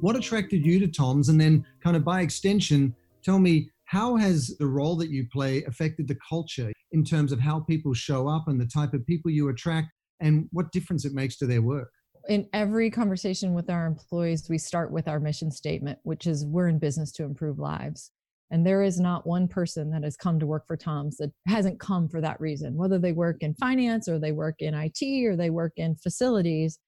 What 0.00 0.16
attracted 0.16 0.66
you 0.66 0.80
to 0.80 0.88
Tom's? 0.88 1.28
And 1.28 1.40
then, 1.40 1.64
kind 1.82 1.96
of 1.96 2.04
by 2.04 2.22
extension, 2.22 2.94
tell 3.22 3.38
me 3.38 3.70
how 3.84 4.16
has 4.16 4.56
the 4.58 4.66
role 4.66 4.96
that 4.96 5.10
you 5.10 5.28
play 5.32 5.62
affected 5.64 6.08
the 6.08 6.18
culture 6.28 6.72
in 6.92 7.04
terms 7.04 7.30
of 7.30 7.38
how 7.40 7.60
people 7.60 7.94
show 7.94 8.28
up 8.28 8.48
and 8.48 8.60
the 8.60 8.66
type 8.66 8.94
of 8.94 9.06
people 9.06 9.30
you 9.30 9.48
attract 9.48 9.88
and 10.20 10.48
what 10.52 10.72
difference 10.72 11.04
it 11.04 11.12
makes 11.12 11.36
to 11.36 11.46
their 11.46 11.62
work? 11.62 11.90
in 12.28 12.48
every 12.52 12.90
conversation 12.90 13.54
with 13.54 13.70
our 13.70 13.86
employees, 13.86 14.48
we 14.48 14.58
start 14.58 14.90
with 14.90 15.08
our 15.08 15.20
mission 15.20 15.50
statement, 15.50 15.98
which 16.02 16.26
is 16.26 16.46
we're 16.46 16.68
in 16.68 16.78
business 16.78 17.12
to 17.12 17.24
improve 17.24 17.58
lives. 17.58 18.10
And 18.52 18.66
there 18.66 18.82
is 18.82 19.00
not 19.00 19.26
one 19.26 19.48
person 19.48 19.90
that 19.90 20.04
has 20.04 20.14
come 20.14 20.38
to 20.38 20.46
work 20.46 20.66
for 20.66 20.76
Tom's 20.76 21.16
that 21.16 21.32
hasn't 21.46 21.80
come 21.80 22.06
for 22.06 22.20
that 22.20 22.38
reason, 22.38 22.76
whether 22.76 22.98
they 22.98 23.12
work 23.12 23.38
in 23.40 23.54
finance 23.54 24.08
or 24.08 24.18
they 24.18 24.32
work 24.32 24.56
in 24.60 24.74
IT 24.74 25.02
or 25.24 25.36
they 25.36 25.48
work 25.48 25.72
in 25.76 25.96
facilities. 25.96 26.78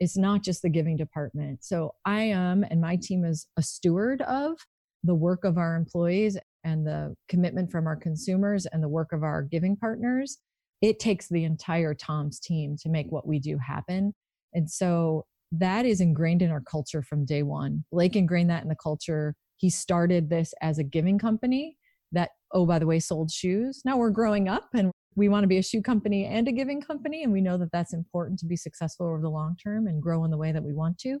It's 0.00 0.16
not 0.16 0.42
just 0.42 0.62
the 0.62 0.70
giving 0.70 0.96
department. 0.96 1.62
So 1.62 1.94
I 2.06 2.22
am, 2.22 2.64
and 2.64 2.80
my 2.80 2.96
team 2.96 3.26
is 3.26 3.46
a 3.58 3.62
steward 3.62 4.22
of 4.22 4.56
the 5.04 5.14
work 5.14 5.44
of 5.44 5.58
our 5.58 5.76
employees 5.76 6.38
and 6.64 6.86
the 6.86 7.14
commitment 7.28 7.70
from 7.70 7.86
our 7.86 7.96
consumers 7.96 8.64
and 8.66 8.82
the 8.82 8.88
work 8.88 9.12
of 9.12 9.22
our 9.22 9.42
giving 9.42 9.76
partners. 9.76 10.38
it 10.82 10.98
takes 10.98 11.28
the 11.28 11.44
entire 11.44 11.94
Tom's 11.94 12.40
team 12.40 12.76
to 12.82 12.88
make 12.88 13.10
what 13.10 13.26
we 13.26 13.38
do 13.38 13.56
happen. 13.56 14.12
And 14.52 14.68
so 14.68 15.24
that 15.52 15.86
is 15.86 16.00
ingrained 16.00 16.42
in 16.42 16.50
our 16.50 16.60
culture 16.60 17.02
from 17.02 17.24
day 17.24 17.42
one. 17.42 17.84
Blake 17.92 18.16
ingrained 18.16 18.50
that 18.50 18.64
in 18.64 18.68
the 18.68 18.74
culture. 18.74 19.34
He 19.62 19.70
started 19.70 20.28
this 20.28 20.52
as 20.60 20.78
a 20.78 20.82
giving 20.82 21.20
company 21.20 21.76
that, 22.10 22.30
oh, 22.50 22.66
by 22.66 22.80
the 22.80 22.86
way, 22.86 22.98
sold 22.98 23.30
shoes. 23.30 23.80
Now 23.84 23.96
we're 23.96 24.10
growing 24.10 24.48
up 24.48 24.70
and 24.74 24.90
we 25.14 25.28
want 25.28 25.44
to 25.44 25.48
be 25.48 25.58
a 25.58 25.62
shoe 25.62 25.80
company 25.80 26.24
and 26.24 26.48
a 26.48 26.52
giving 26.52 26.80
company. 26.82 27.22
And 27.22 27.32
we 27.32 27.40
know 27.40 27.56
that 27.58 27.70
that's 27.70 27.92
important 27.92 28.40
to 28.40 28.46
be 28.46 28.56
successful 28.56 29.06
over 29.06 29.20
the 29.20 29.30
long 29.30 29.54
term 29.62 29.86
and 29.86 30.02
grow 30.02 30.24
in 30.24 30.32
the 30.32 30.36
way 30.36 30.50
that 30.50 30.64
we 30.64 30.72
want 30.72 30.98
to. 30.98 31.20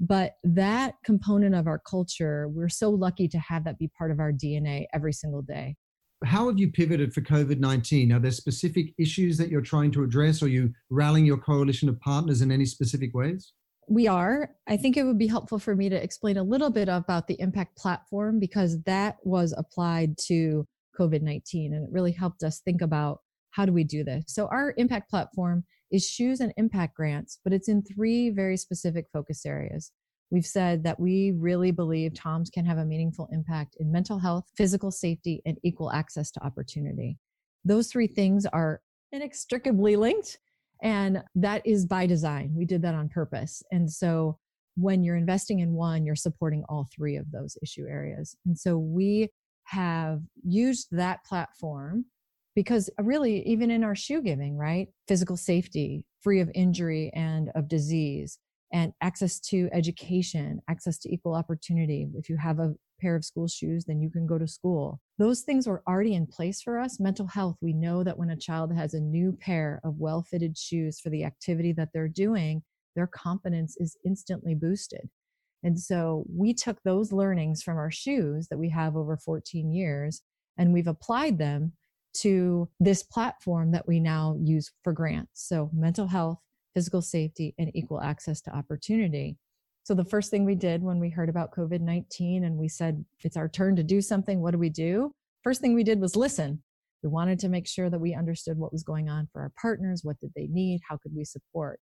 But 0.00 0.36
that 0.42 0.94
component 1.04 1.54
of 1.54 1.66
our 1.66 1.78
culture, 1.78 2.48
we're 2.48 2.70
so 2.70 2.88
lucky 2.88 3.28
to 3.28 3.38
have 3.38 3.64
that 3.64 3.78
be 3.78 3.90
part 3.98 4.10
of 4.10 4.20
our 4.20 4.32
DNA 4.32 4.86
every 4.94 5.12
single 5.12 5.42
day. 5.42 5.76
How 6.24 6.48
have 6.48 6.58
you 6.58 6.72
pivoted 6.72 7.12
for 7.12 7.20
COVID 7.20 7.58
19? 7.58 8.10
Are 8.10 8.18
there 8.18 8.30
specific 8.30 8.94
issues 8.98 9.36
that 9.36 9.50
you're 9.50 9.60
trying 9.60 9.90
to 9.92 10.02
address? 10.02 10.42
Are 10.42 10.48
you 10.48 10.72
rallying 10.88 11.26
your 11.26 11.36
coalition 11.36 11.90
of 11.90 12.00
partners 12.00 12.40
in 12.40 12.50
any 12.50 12.64
specific 12.64 13.12
ways? 13.12 13.52
We 13.88 14.08
are. 14.08 14.50
I 14.66 14.76
think 14.76 14.96
it 14.96 15.04
would 15.04 15.18
be 15.18 15.28
helpful 15.28 15.58
for 15.58 15.76
me 15.76 15.88
to 15.88 16.02
explain 16.02 16.36
a 16.36 16.42
little 16.42 16.70
bit 16.70 16.88
about 16.88 17.28
the 17.28 17.40
impact 17.40 17.76
platform 17.76 18.40
because 18.40 18.82
that 18.82 19.16
was 19.22 19.54
applied 19.56 20.18
to 20.26 20.66
COVID 20.98 21.22
19 21.22 21.74
and 21.74 21.84
it 21.84 21.92
really 21.92 22.12
helped 22.12 22.42
us 22.42 22.60
think 22.60 22.82
about 22.82 23.20
how 23.50 23.64
do 23.64 23.72
we 23.72 23.84
do 23.84 24.02
this. 24.02 24.24
So, 24.26 24.48
our 24.48 24.74
impact 24.76 25.08
platform 25.08 25.64
is 25.90 26.08
shoes 26.08 26.40
and 26.40 26.52
impact 26.56 26.96
grants, 26.96 27.38
but 27.44 27.52
it's 27.52 27.68
in 27.68 27.82
three 27.82 28.30
very 28.30 28.56
specific 28.56 29.06
focus 29.12 29.46
areas. 29.46 29.92
We've 30.30 30.46
said 30.46 30.82
that 30.82 30.98
we 30.98 31.32
really 31.36 31.70
believe 31.70 32.14
TOMS 32.14 32.50
can 32.50 32.66
have 32.66 32.78
a 32.78 32.84
meaningful 32.84 33.28
impact 33.30 33.76
in 33.78 33.92
mental 33.92 34.18
health, 34.18 34.44
physical 34.56 34.90
safety, 34.90 35.40
and 35.46 35.56
equal 35.62 35.92
access 35.92 36.32
to 36.32 36.44
opportunity. 36.44 37.18
Those 37.64 37.86
three 37.88 38.08
things 38.08 38.44
are 38.46 38.80
inextricably 39.12 39.94
linked, 39.94 40.38
and 40.82 41.22
that 41.34 41.66
is 41.66 41.86
by 41.86 42.06
design. 42.06 42.52
We 42.54 42.64
did 42.64 42.82
that 42.82 42.94
on 42.94 43.08
purpose. 43.08 43.62
And 43.70 43.90
so 43.90 44.38
when 44.76 45.02
you're 45.02 45.16
investing 45.16 45.60
in 45.60 45.72
one, 45.72 46.04
you're 46.04 46.14
supporting 46.16 46.64
all 46.68 46.88
three 46.94 47.16
of 47.16 47.30
those 47.30 47.56
issue 47.62 47.86
areas. 47.88 48.36
And 48.44 48.58
so 48.58 48.76
we 48.78 49.30
have 49.64 50.20
used 50.44 50.88
that 50.92 51.24
platform 51.24 52.04
because 52.54 52.90
uh, 52.98 53.02
really, 53.02 53.46
even 53.46 53.70
in 53.70 53.84
our 53.84 53.94
shoe 53.94 54.22
giving, 54.22 54.56
right? 54.56 54.88
Physical 55.08 55.36
safety, 55.36 56.04
free 56.22 56.40
of 56.40 56.50
injury 56.54 57.10
and 57.14 57.50
of 57.54 57.68
disease, 57.68 58.38
and 58.72 58.92
access 59.00 59.38
to 59.40 59.68
education, 59.72 60.60
access 60.68 60.98
to 60.98 61.12
equal 61.12 61.34
opportunity. 61.34 62.08
If 62.14 62.28
you 62.28 62.36
have 62.36 62.58
a 62.58 62.74
pair 63.00 63.14
of 63.14 63.24
school 63.24 63.46
shoes, 63.46 63.84
then 63.84 64.00
you 64.00 64.10
can 64.10 64.26
go 64.26 64.38
to 64.38 64.48
school. 64.48 65.00
Those 65.18 65.42
things 65.42 65.66
were 65.66 65.82
already 65.86 66.14
in 66.14 66.26
place 66.26 66.62
for 66.62 66.78
us. 66.78 66.98
Mental 66.98 67.26
health, 67.26 67.56
we 67.60 67.72
know 67.72 68.02
that 68.02 68.18
when 68.18 68.30
a 68.30 68.36
child 68.36 68.74
has 68.74 68.94
a 68.94 69.00
new 69.00 69.32
pair 69.40 69.80
of 69.84 69.98
well 69.98 70.22
fitted 70.22 70.56
shoes 70.56 70.98
for 71.00 71.10
the 71.10 71.24
activity 71.24 71.72
that 71.72 71.90
they're 71.92 72.08
doing, 72.08 72.62
their 72.94 73.06
confidence 73.06 73.76
is 73.78 73.96
instantly 74.04 74.54
boosted. 74.54 75.08
And 75.62 75.78
so 75.78 76.24
we 76.34 76.54
took 76.54 76.78
those 76.82 77.12
learnings 77.12 77.62
from 77.62 77.76
our 77.76 77.90
shoes 77.90 78.48
that 78.48 78.58
we 78.58 78.70
have 78.70 78.96
over 78.96 79.16
14 79.16 79.72
years 79.72 80.22
and 80.58 80.72
we've 80.72 80.86
applied 80.86 81.38
them 81.38 81.72
to 82.14 82.68
this 82.80 83.02
platform 83.02 83.72
that 83.72 83.86
we 83.86 84.00
now 84.00 84.36
use 84.40 84.70
for 84.82 84.92
grants. 84.92 85.46
So 85.46 85.70
mental 85.72 86.06
health, 86.06 86.38
physical 86.76 87.00
safety, 87.00 87.54
and 87.58 87.70
equal 87.74 88.02
access 88.02 88.42
to 88.42 88.54
opportunity. 88.54 89.38
So 89.84 89.94
the 89.94 90.04
first 90.04 90.30
thing 90.30 90.44
we 90.44 90.54
did 90.54 90.82
when 90.82 91.00
we 91.00 91.08
heard 91.08 91.30
about 91.30 91.50
COVID 91.50 91.80
19 91.80 92.44
and 92.44 92.58
we 92.58 92.68
said, 92.68 93.02
it's 93.20 93.38
our 93.38 93.48
turn 93.48 93.76
to 93.76 93.82
do 93.82 94.02
something, 94.02 94.42
what 94.42 94.50
do 94.50 94.58
we 94.58 94.68
do? 94.68 95.10
First 95.42 95.62
thing 95.62 95.74
we 95.74 95.84
did 95.84 96.02
was 96.02 96.16
listen. 96.16 96.62
We 97.02 97.08
wanted 97.08 97.38
to 97.38 97.48
make 97.48 97.66
sure 97.66 97.88
that 97.88 97.98
we 97.98 98.14
understood 98.14 98.58
what 98.58 98.74
was 98.74 98.82
going 98.82 99.08
on 99.08 99.26
for 99.32 99.40
our 99.40 99.52
partners. 99.58 100.02
What 100.04 100.20
did 100.20 100.32
they 100.36 100.48
need? 100.48 100.82
How 100.86 100.98
could 100.98 101.12
we 101.16 101.24
support? 101.24 101.80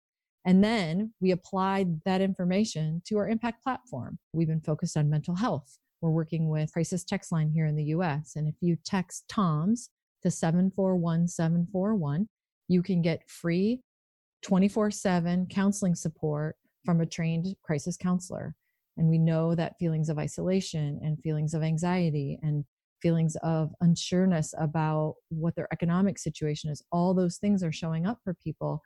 And 0.47 0.65
then 0.65 1.13
we 1.21 1.33
applied 1.33 2.03
that 2.07 2.23
information 2.23 3.03
to 3.09 3.19
our 3.19 3.29
impact 3.29 3.63
platform. 3.63 4.19
We've 4.33 4.49
been 4.49 4.63
focused 4.63 4.97
on 4.97 5.11
mental 5.11 5.37
health. 5.37 5.77
We're 6.01 6.11
working 6.11 6.49
with 6.49 6.73
Crisis 6.73 7.05
Text 7.05 7.31
Line 7.31 7.51
here 7.51 7.67
in 7.67 7.77
the 7.77 7.93
US. 7.97 8.37
And 8.37 8.49
if 8.49 8.55
you 8.63 8.79
text 8.87 9.25
TOMS 9.29 9.91
to 10.23 10.31
741741, 10.31 12.27
you 12.69 12.83
can 12.83 13.03
get 13.03 13.29
free 13.29 13.83
24 14.43 14.91
7 14.91 15.47
counseling 15.51 15.95
support 15.95 16.57
from 16.85 17.01
a 17.01 17.07
trained 17.07 17.55
crisis 17.63 17.97
counselor. 17.97 18.55
And 18.97 19.09
we 19.09 19.19
know 19.19 19.55
that 19.55 19.79
feelings 19.79 20.09
of 20.09 20.19
isolation 20.19 20.99
and 21.03 21.21
feelings 21.21 21.55
of 21.55 21.63
anxiety 21.63 22.39
and 22.43 22.65
feelings 23.01 23.37
of 23.43 23.71
unsureness 23.83 24.53
about 24.59 25.15
what 25.29 25.55
their 25.55 25.69
economic 25.73 26.19
situation 26.19 26.71
is, 26.71 26.83
all 26.91 27.15
those 27.15 27.37
things 27.37 27.63
are 27.63 27.73
showing 27.73 28.07
up 28.07 28.19
for 28.25 28.35
people. 28.35 28.83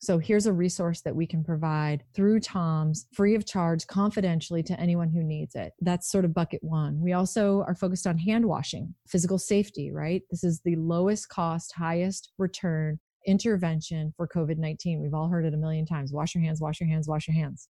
So 0.00 0.18
here's 0.18 0.44
a 0.44 0.52
resource 0.52 1.00
that 1.02 1.16
we 1.16 1.26
can 1.26 1.42
provide 1.42 2.04
through 2.14 2.40
TOMS 2.40 3.06
free 3.14 3.34
of 3.34 3.46
charge 3.46 3.86
confidentially 3.86 4.62
to 4.64 4.78
anyone 4.78 5.08
who 5.08 5.22
needs 5.22 5.54
it. 5.54 5.72
That's 5.80 6.10
sort 6.10 6.26
of 6.26 6.34
bucket 6.34 6.62
one. 6.62 7.00
We 7.00 7.14
also 7.14 7.64
are 7.66 7.74
focused 7.74 8.06
on 8.06 8.18
hand 8.18 8.44
washing, 8.44 8.94
physical 9.08 9.38
safety, 9.38 9.90
right? 9.92 10.22
This 10.30 10.44
is 10.44 10.60
the 10.62 10.76
lowest 10.76 11.30
cost, 11.30 11.72
highest 11.72 12.32
return 12.36 12.98
intervention 13.26 14.12
for 14.16 14.28
COVID 14.28 14.58
19. 14.58 15.00
We've 15.00 15.14
all 15.14 15.28
heard 15.28 15.44
it 15.44 15.54
a 15.54 15.58
million 15.58 15.86
times 15.86 16.12
wash 16.12 16.34
your 16.34 16.44
hands, 16.44 16.60
wash 16.60 16.80
your 16.80 16.88
hands, 16.88 17.08
wash 17.08 17.28
your 17.28 17.34
hands. 17.34 17.68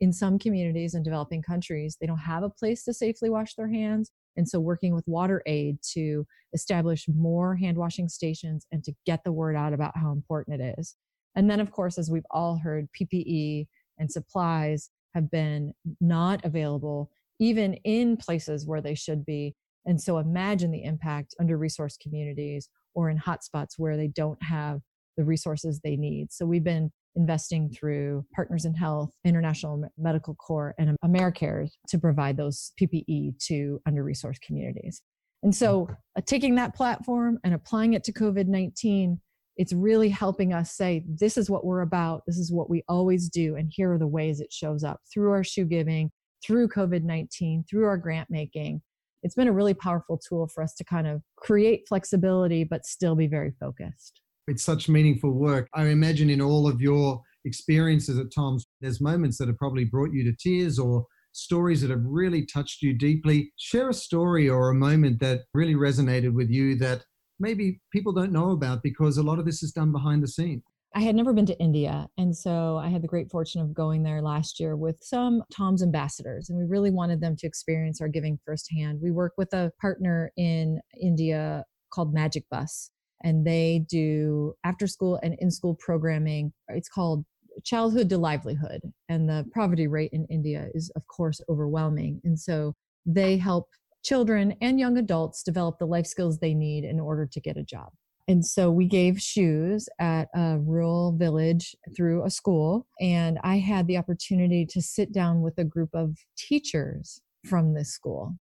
In 0.00 0.12
some 0.12 0.38
communities 0.38 0.94
and 0.94 1.04
developing 1.04 1.42
countries, 1.42 1.96
they 2.00 2.06
don't 2.06 2.18
have 2.18 2.42
a 2.42 2.50
place 2.50 2.84
to 2.84 2.92
safely 2.92 3.30
wash 3.30 3.54
their 3.54 3.70
hands. 3.70 4.10
And 4.36 4.46
so, 4.46 4.60
working 4.60 4.94
with 4.94 5.06
WaterAid 5.06 5.80
to 5.94 6.26
establish 6.52 7.06
more 7.08 7.56
hand 7.56 7.78
washing 7.78 8.08
stations 8.08 8.66
and 8.70 8.84
to 8.84 8.92
get 9.06 9.24
the 9.24 9.32
word 9.32 9.56
out 9.56 9.72
about 9.72 9.96
how 9.96 10.12
important 10.12 10.60
it 10.60 10.74
is. 10.78 10.96
And 11.34 11.50
then, 11.50 11.60
of 11.60 11.70
course, 11.70 11.98
as 11.98 12.10
we've 12.10 12.26
all 12.30 12.58
heard, 12.58 12.88
PPE 12.98 13.66
and 13.98 14.10
supplies 14.10 14.90
have 15.14 15.30
been 15.30 15.72
not 16.00 16.44
available 16.44 17.10
even 17.38 17.74
in 17.84 18.16
places 18.16 18.66
where 18.66 18.80
they 18.80 18.94
should 18.94 19.24
be. 19.24 19.54
And 19.86 20.00
so, 20.00 20.18
imagine 20.18 20.70
the 20.70 20.84
impact 20.84 21.34
under 21.40 21.58
resourced 21.58 22.00
communities 22.00 22.68
or 22.94 23.08
in 23.08 23.18
hotspots 23.18 23.74
where 23.78 23.96
they 23.96 24.08
don't 24.08 24.42
have 24.42 24.80
the 25.16 25.24
resources 25.24 25.80
they 25.80 25.96
need. 25.96 26.32
So 26.32 26.46
we've 26.46 26.64
been 26.64 26.90
investing 27.16 27.70
through 27.70 28.24
Partners 28.34 28.64
in 28.64 28.74
Health, 28.74 29.10
International 29.24 29.88
Medical 29.98 30.34
Corps, 30.34 30.74
and 30.78 30.96
AmeriCares 31.04 31.70
to 31.88 31.98
provide 31.98 32.36
those 32.36 32.72
PPE 32.80 33.38
to 33.46 33.80
under 33.86 34.04
resourced 34.04 34.40
communities. 34.42 35.02
And 35.42 35.54
so, 35.54 35.88
uh, 36.16 36.22
taking 36.24 36.54
that 36.56 36.74
platform 36.74 37.38
and 37.44 37.54
applying 37.54 37.94
it 37.94 38.04
to 38.04 38.12
COVID 38.12 38.46
19, 38.46 39.20
it's 39.56 39.72
really 39.72 40.08
helping 40.08 40.52
us 40.52 40.72
say, 40.72 41.04
this 41.08 41.38
is 41.38 41.48
what 41.48 41.64
we're 41.64 41.82
about. 41.82 42.22
This 42.26 42.36
is 42.36 42.52
what 42.52 42.68
we 42.68 42.82
always 42.88 43.28
do. 43.28 43.56
And 43.56 43.70
here 43.72 43.92
are 43.92 43.98
the 43.98 44.06
ways 44.06 44.40
it 44.40 44.52
shows 44.52 44.84
up 44.84 45.00
through 45.12 45.30
our 45.30 45.44
shoe 45.44 45.64
giving, 45.64 46.10
through 46.44 46.68
COVID 46.68 47.02
19, 47.02 47.64
through 47.68 47.84
our 47.86 47.96
grant 47.96 48.28
making. 48.30 48.82
It's 49.22 49.34
been 49.34 49.48
a 49.48 49.52
really 49.52 49.74
powerful 49.74 50.18
tool 50.18 50.48
for 50.48 50.62
us 50.62 50.74
to 50.74 50.84
kind 50.84 51.06
of 51.06 51.22
create 51.36 51.88
flexibility, 51.88 52.64
but 52.64 52.86
still 52.86 53.14
be 53.14 53.26
very 53.26 53.52
focused. 53.58 54.20
It's 54.46 54.64
such 54.64 54.88
meaningful 54.88 55.32
work. 55.32 55.68
I 55.74 55.86
imagine 55.86 56.30
in 56.30 56.40
all 56.40 56.68
of 56.68 56.80
your 56.80 57.20
experiences 57.44 58.18
at 58.18 58.32
times, 58.32 58.64
there's 58.80 59.00
moments 59.00 59.38
that 59.38 59.48
have 59.48 59.58
probably 59.58 59.84
brought 59.84 60.12
you 60.12 60.24
to 60.24 60.36
tears 60.36 60.78
or 60.78 61.04
stories 61.32 61.80
that 61.82 61.90
have 61.90 62.04
really 62.04 62.46
touched 62.46 62.82
you 62.82 62.96
deeply. 62.96 63.52
Share 63.56 63.90
a 63.90 63.94
story 63.94 64.48
or 64.48 64.70
a 64.70 64.74
moment 64.74 65.20
that 65.20 65.42
really 65.52 65.74
resonated 65.74 66.32
with 66.32 66.48
you 66.48 66.76
that 66.76 67.04
maybe 67.38 67.80
people 67.92 68.12
don't 68.12 68.32
know 68.32 68.52
about 68.52 68.82
because 68.82 69.18
a 69.18 69.22
lot 69.22 69.38
of 69.38 69.44
this 69.44 69.62
is 69.62 69.72
done 69.72 69.92
behind 69.92 70.22
the 70.22 70.28
scenes. 70.28 70.62
I 70.94 71.00
had 71.00 71.14
never 71.14 71.34
been 71.34 71.46
to 71.46 71.58
India. 71.58 72.06
And 72.16 72.34
so 72.34 72.78
I 72.78 72.88
had 72.88 73.02
the 73.02 73.08
great 73.08 73.30
fortune 73.30 73.60
of 73.60 73.74
going 73.74 74.02
there 74.02 74.22
last 74.22 74.58
year 74.58 74.76
with 74.76 74.96
some 75.02 75.42
Tom's 75.52 75.82
ambassadors. 75.82 76.48
And 76.48 76.58
we 76.58 76.64
really 76.64 76.90
wanted 76.90 77.20
them 77.20 77.36
to 77.36 77.46
experience 77.46 78.00
our 78.00 78.08
giving 78.08 78.38
firsthand. 78.46 79.00
We 79.02 79.10
work 79.10 79.32
with 79.36 79.52
a 79.52 79.72
partner 79.78 80.32
in 80.38 80.80
India 80.98 81.64
called 81.92 82.14
Magic 82.14 82.44
Bus 82.50 82.90
and 83.22 83.46
they 83.46 83.84
do 83.88 84.54
after 84.64 84.86
school 84.86 85.18
and 85.22 85.36
in 85.38 85.50
school 85.50 85.76
programming. 85.78 86.52
It's 86.68 86.88
called 86.88 87.24
childhood 87.64 88.08
to 88.10 88.18
livelihood. 88.18 88.80
And 89.08 89.28
the 89.28 89.46
poverty 89.54 89.86
rate 89.86 90.10
in 90.12 90.26
India 90.30 90.68
is, 90.74 90.90
of 90.96 91.06
course, 91.06 91.40
overwhelming. 91.48 92.20
And 92.24 92.38
so 92.38 92.74
they 93.04 93.36
help 93.36 93.68
children 94.04 94.54
and 94.60 94.78
young 94.78 94.98
adults 94.98 95.42
develop 95.42 95.78
the 95.78 95.86
life 95.86 96.06
skills 96.06 96.38
they 96.38 96.54
need 96.54 96.84
in 96.84 97.00
order 97.00 97.26
to 97.26 97.40
get 97.40 97.56
a 97.56 97.62
job. 97.62 97.90
And 98.28 98.44
so 98.44 98.72
we 98.72 98.86
gave 98.86 99.20
shoes 99.20 99.88
at 100.00 100.28
a 100.34 100.58
rural 100.58 101.12
village 101.16 101.76
through 101.96 102.24
a 102.24 102.30
school. 102.30 102.86
And 103.00 103.38
I 103.44 103.58
had 103.58 103.86
the 103.86 103.96
opportunity 103.96 104.66
to 104.66 104.82
sit 104.82 105.12
down 105.12 105.42
with 105.42 105.58
a 105.58 105.64
group 105.64 105.90
of 105.94 106.16
teachers 106.36 107.20
from 107.44 107.74
this 107.74 107.92
school 107.92 108.36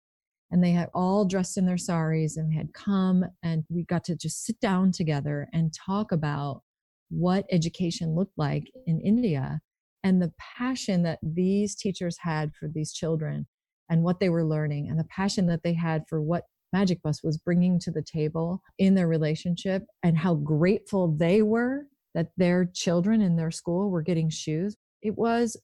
and 0.50 0.62
they 0.62 0.72
had 0.72 0.90
all 0.94 1.24
dressed 1.24 1.56
in 1.56 1.66
their 1.66 1.78
saris 1.78 2.36
and 2.36 2.52
had 2.52 2.72
come 2.72 3.24
and 3.42 3.64
we 3.68 3.84
got 3.84 4.04
to 4.04 4.16
just 4.16 4.44
sit 4.44 4.58
down 4.60 4.92
together 4.92 5.48
and 5.52 5.74
talk 5.74 6.12
about 6.12 6.62
what 7.10 7.46
education 7.50 8.14
looked 8.14 8.36
like 8.36 8.70
in 8.86 9.00
India 9.00 9.60
and 10.02 10.20
the 10.20 10.32
passion 10.38 11.02
that 11.02 11.18
these 11.22 11.74
teachers 11.74 12.18
had 12.20 12.52
for 12.58 12.68
these 12.68 12.92
children 12.92 13.46
and 13.88 14.02
what 14.02 14.20
they 14.20 14.28
were 14.28 14.44
learning 14.44 14.88
and 14.88 14.98
the 14.98 15.04
passion 15.04 15.46
that 15.46 15.62
they 15.62 15.74
had 15.74 16.02
for 16.08 16.20
what 16.20 16.44
Magic 16.72 17.00
Bus 17.02 17.22
was 17.22 17.38
bringing 17.38 17.78
to 17.80 17.90
the 17.90 18.02
table 18.02 18.62
in 18.78 18.94
their 18.94 19.06
relationship 19.06 19.84
and 20.02 20.18
how 20.18 20.34
grateful 20.34 21.16
they 21.16 21.42
were 21.42 21.84
that 22.14 22.30
their 22.36 22.64
children 22.64 23.20
in 23.20 23.36
their 23.36 23.50
school 23.50 23.90
were 23.90 24.02
getting 24.02 24.28
shoes. 24.28 24.76
It 25.02 25.16
was 25.16 25.56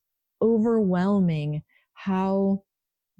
overwhelming 0.42 1.62
how 1.94 2.62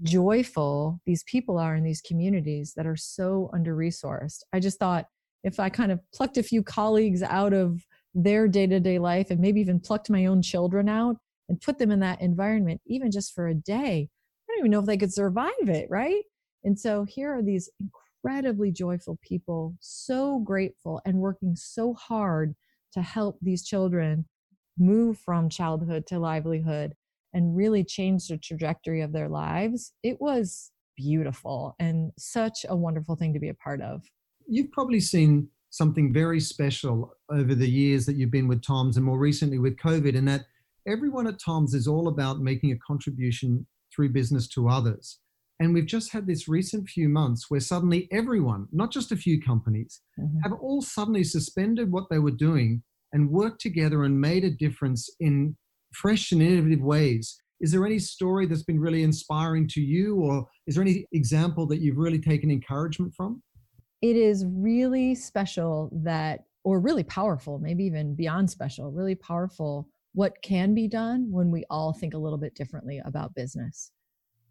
joyful 0.03 1.01
these 1.07 1.23
people 1.25 1.59
are 1.59 1.75
in 1.77 1.85
these 1.85 2.01
communities 2.01 2.73
that 2.77 2.87
are 2.87 2.97
so 2.97 3.51
under 3.53 3.77
resourced. 3.77 4.43
I 4.53 4.61
just 4.61 4.79
thought 4.79 5.07
if 5.45 5.61
I 5.61 5.69
kind 5.69 5.93
of 5.93 6.01
plucked 6.13 6.39
a 6.39 6.43
few 6.43 6.63
colleagues 6.63 7.23
out 7.23 7.53
of 7.53 7.83
their 8.15 8.49
day 8.49 8.67
to 8.67 8.81
day 8.81 8.99
life 8.99 9.31
and 9.31 9.41
maybe 9.41 9.61
even 9.61 9.81
plucked 9.81 10.11
my 10.11 10.27
own 10.27 10.43
children 10.43 10.89
out 10.89 11.17
and 11.49 11.61
put 11.61 11.79
them 11.79 11.91
in 11.91 12.01
that 12.01 12.21
environment, 12.21 12.81
even 12.87 13.11
just 13.11 13.35
for 13.35 13.49
a 13.49 13.55
day, 13.55 14.09
I 14.09 14.53
don't 14.53 14.59
even 14.61 14.71
know 14.71 14.81
if 14.81 14.87
they 14.87 14.97
could 14.97 15.13
survive 15.13 15.51
it, 15.61 15.89
right? 15.91 16.23
And 16.65 16.79
so 16.79 17.05
here 17.05 17.35
are 17.35 17.43
these 17.43 17.71
incredibly 17.81 18.71
joyful 18.71 19.19
people, 19.23 19.75
so 19.81 20.39
grateful 20.41 21.01
and 21.05 21.17
working 21.19 21.57
so 21.57 21.95
hard 21.95 22.55
to 22.93 23.03
help 23.03 23.39
these 23.41 23.65
children 23.65 24.27
move 24.79 25.19
from 25.19 25.49
childhood 25.49 26.07
to 26.07 26.19
livelihood 26.19 26.95
and 27.33 27.57
really 27.57 27.85
change 27.85 28.29
the 28.29 28.39
trajectory 28.39 29.01
of 29.01 29.13
their 29.13 29.29
lives. 29.29 29.93
It 30.03 30.21
was 30.21 30.71
beautiful 30.97 31.75
and 31.79 32.13
such 32.19 32.67
a 32.69 32.77
wonderful 32.77 33.17
thing 33.17 33.33
to 33.35 33.41
be 33.41 33.49
a 33.49 33.55
part 33.55 33.81
of. 33.81 34.03
You've 34.47 34.73
probably 34.73 35.01
seen 35.01 35.49
something 35.71 36.13
very 36.13 36.41
special 36.41 37.15
over 37.31 37.55
the 37.55 37.71
years 37.71 38.05
that 38.07 38.17
you've 38.17 38.33
been 38.33 38.49
with 38.49 38.63
Tom's 38.63 38.97
and 38.97 39.07
more 39.07 39.19
recently 39.19 39.59
with 39.59 39.77
COVID, 39.77 40.19
and 40.19 40.27
that 40.29 40.47
everyone 40.87 41.27
at 41.27 41.39
Tom's 41.39 41.75
is 41.75 41.87
all 41.87 42.09
about 42.09 42.41
making 42.41 42.73
a 42.73 42.79
contribution 42.79 43.67
through 43.95 44.11
business 44.11 44.49
to 44.49 44.69
others. 44.69 45.21
And 45.61 45.75
we've 45.75 45.87
just 45.87 46.11
had 46.11 46.27
this 46.27 46.49
recent 46.49 46.89
few 46.89 47.09
months 47.09 47.51
where 47.51 47.61
suddenly 47.61 48.09
everyone, 48.11 48.67
not 48.73 48.91
just 48.91 49.13
a 49.13 49.17
few 49.17 49.41
companies, 49.41 50.01
mm-hmm. 50.19 50.39
have 50.43 50.53
all 50.61 50.81
suddenly 50.81 51.23
suspended 51.23 51.93
what 51.93 52.09
they 52.11 52.19
were 52.19 52.31
doing 52.31 52.83
and 53.13 53.31
worked 53.31 53.61
together 53.61 54.05
and 54.05 54.21
made 54.21 54.45
a 54.45 54.51
difference 54.51 55.09
in 55.21 55.57
fresh 55.93 56.33
and 56.33 56.43
innovative 56.43 56.83
ways. 56.83 57.41
Is 57.61 57.73
there 57.73 57.85
any 57.85 57.99
story 57.99 58.47
that's 58.47 58.63
been 58.63 58.81
really 58.81 59.03
inspiring 59.03 59.69
to 59.69 59.81
you, 59.81 60.17
or 60.17 60.47
is 60.67 60.75
there 60.75 60.83
any 60.83 61.07
example 61.13 61.67
that 61.67 61.81
you've 61.81 61.99
really 61.99 62.19
taken 62.19 62.51
encouragement 62.51 63.13
from? 63.15 63.43
It 64.01 64.17
is 64.17 64.47
really 64.47 65.15
special 65.15 65.91
that, 66.05 66.41
or 66.65 66.81
really 66.81 67.05
powerful, 67.05 67.59
maybe 67.59 67.85
even 67.85 68.15
beyond 68.15 68.51
special, 68.51 68.91
really 68.91 69.15
powerful 69.15 69.89
what 70.13 70.41
can 70.43 70.75
be 70.75 70.89
done 70.89 71.31
when 71.31 71.51
we 71.51 71.65
all 71.71 71.93
think 71.93 72.15
a 72.15 72.19
little 72.19 72.39
bit 72.39 72.55
differently 72.55 73.01
about 73.05 73.35
business. 73.35 73.93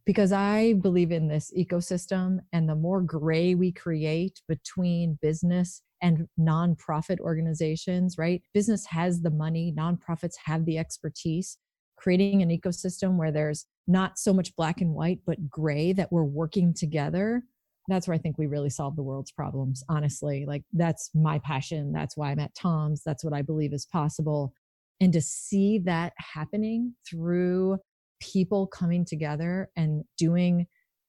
Because 0.05 0.31
I 0.31 0.74
believe 0.74 1.12
in 1.12 1.27
this 1.27 1.51
ecosystem, 1.58 2.39
and 2.53 2.69
the 2.69 2.75
more 2.75 3.01
gray 3.01 3.55
we 3.55 3.72
create 3.72 4.39
between 4.48 5.17
business 5.22 5.81
and 6.01 6.27
nonprofit 6.39 7.19
organizations, 7.19 8.17
right? 8.17 8.41
Business 8.53 8.85
has 8.87 9.21
the 9.21 9.31
money, 9.31 9.73
nonprofits 9.77 10.35
have 10.45 10.65
the 10.65 10.77
expertise. 10.77 11.57
Creating 11.97 12.41
an 12.41 12.49
ecosystem 12.49 13.17
where 13.17 13.31
there's 13.31 13.65
not 13.85 14.17
so 14.17 14.33
much 14.33 14.55
black 14.55 14.79
and 14.79 14.93
white, 14.93 15.19
but 15.25 15.49
gray 15.49 15.91
that 15.91 16.11
we're 16.11 16.23
working 16.23 16.73
together. 16.73 17.43
That's 17.89 18.07
where 18.07 18.15
I 18.15 18.19
think 18.19 18.37
we 18.37 18.47
really 18.47 18.69
solve 18.69 18.95
the 18.95 19.03
world's 19.03 19.31
problems, 19.31 19.83
honestly. 19.89 20.45
Like, 20.47 20.63
that's 20.71 21.09
my 21.13 21.39
passion. 21.39 21.91
That's 21.91 22.15
why 22.15 22.31
I'm 22.31 22.39
at 22.39 22.55
Tom's. 22.55 23.01
That's 23.03 23.23
what 23.23 23.33
I 23.33 23.41
believe 23.41 23.73
is 23.73 23.85
possible. 23.85 24.53
And 25.01 25.11
to 25.11 25.21
see 25.21 25.79
that 25.79 26.13
happening 26.17 26.93
through 27.09 27.79
people 28.21 28.67
coming 28.67 29.05
together 29.05 29.69
and 29.75 30.03
doing, 30.17 30.67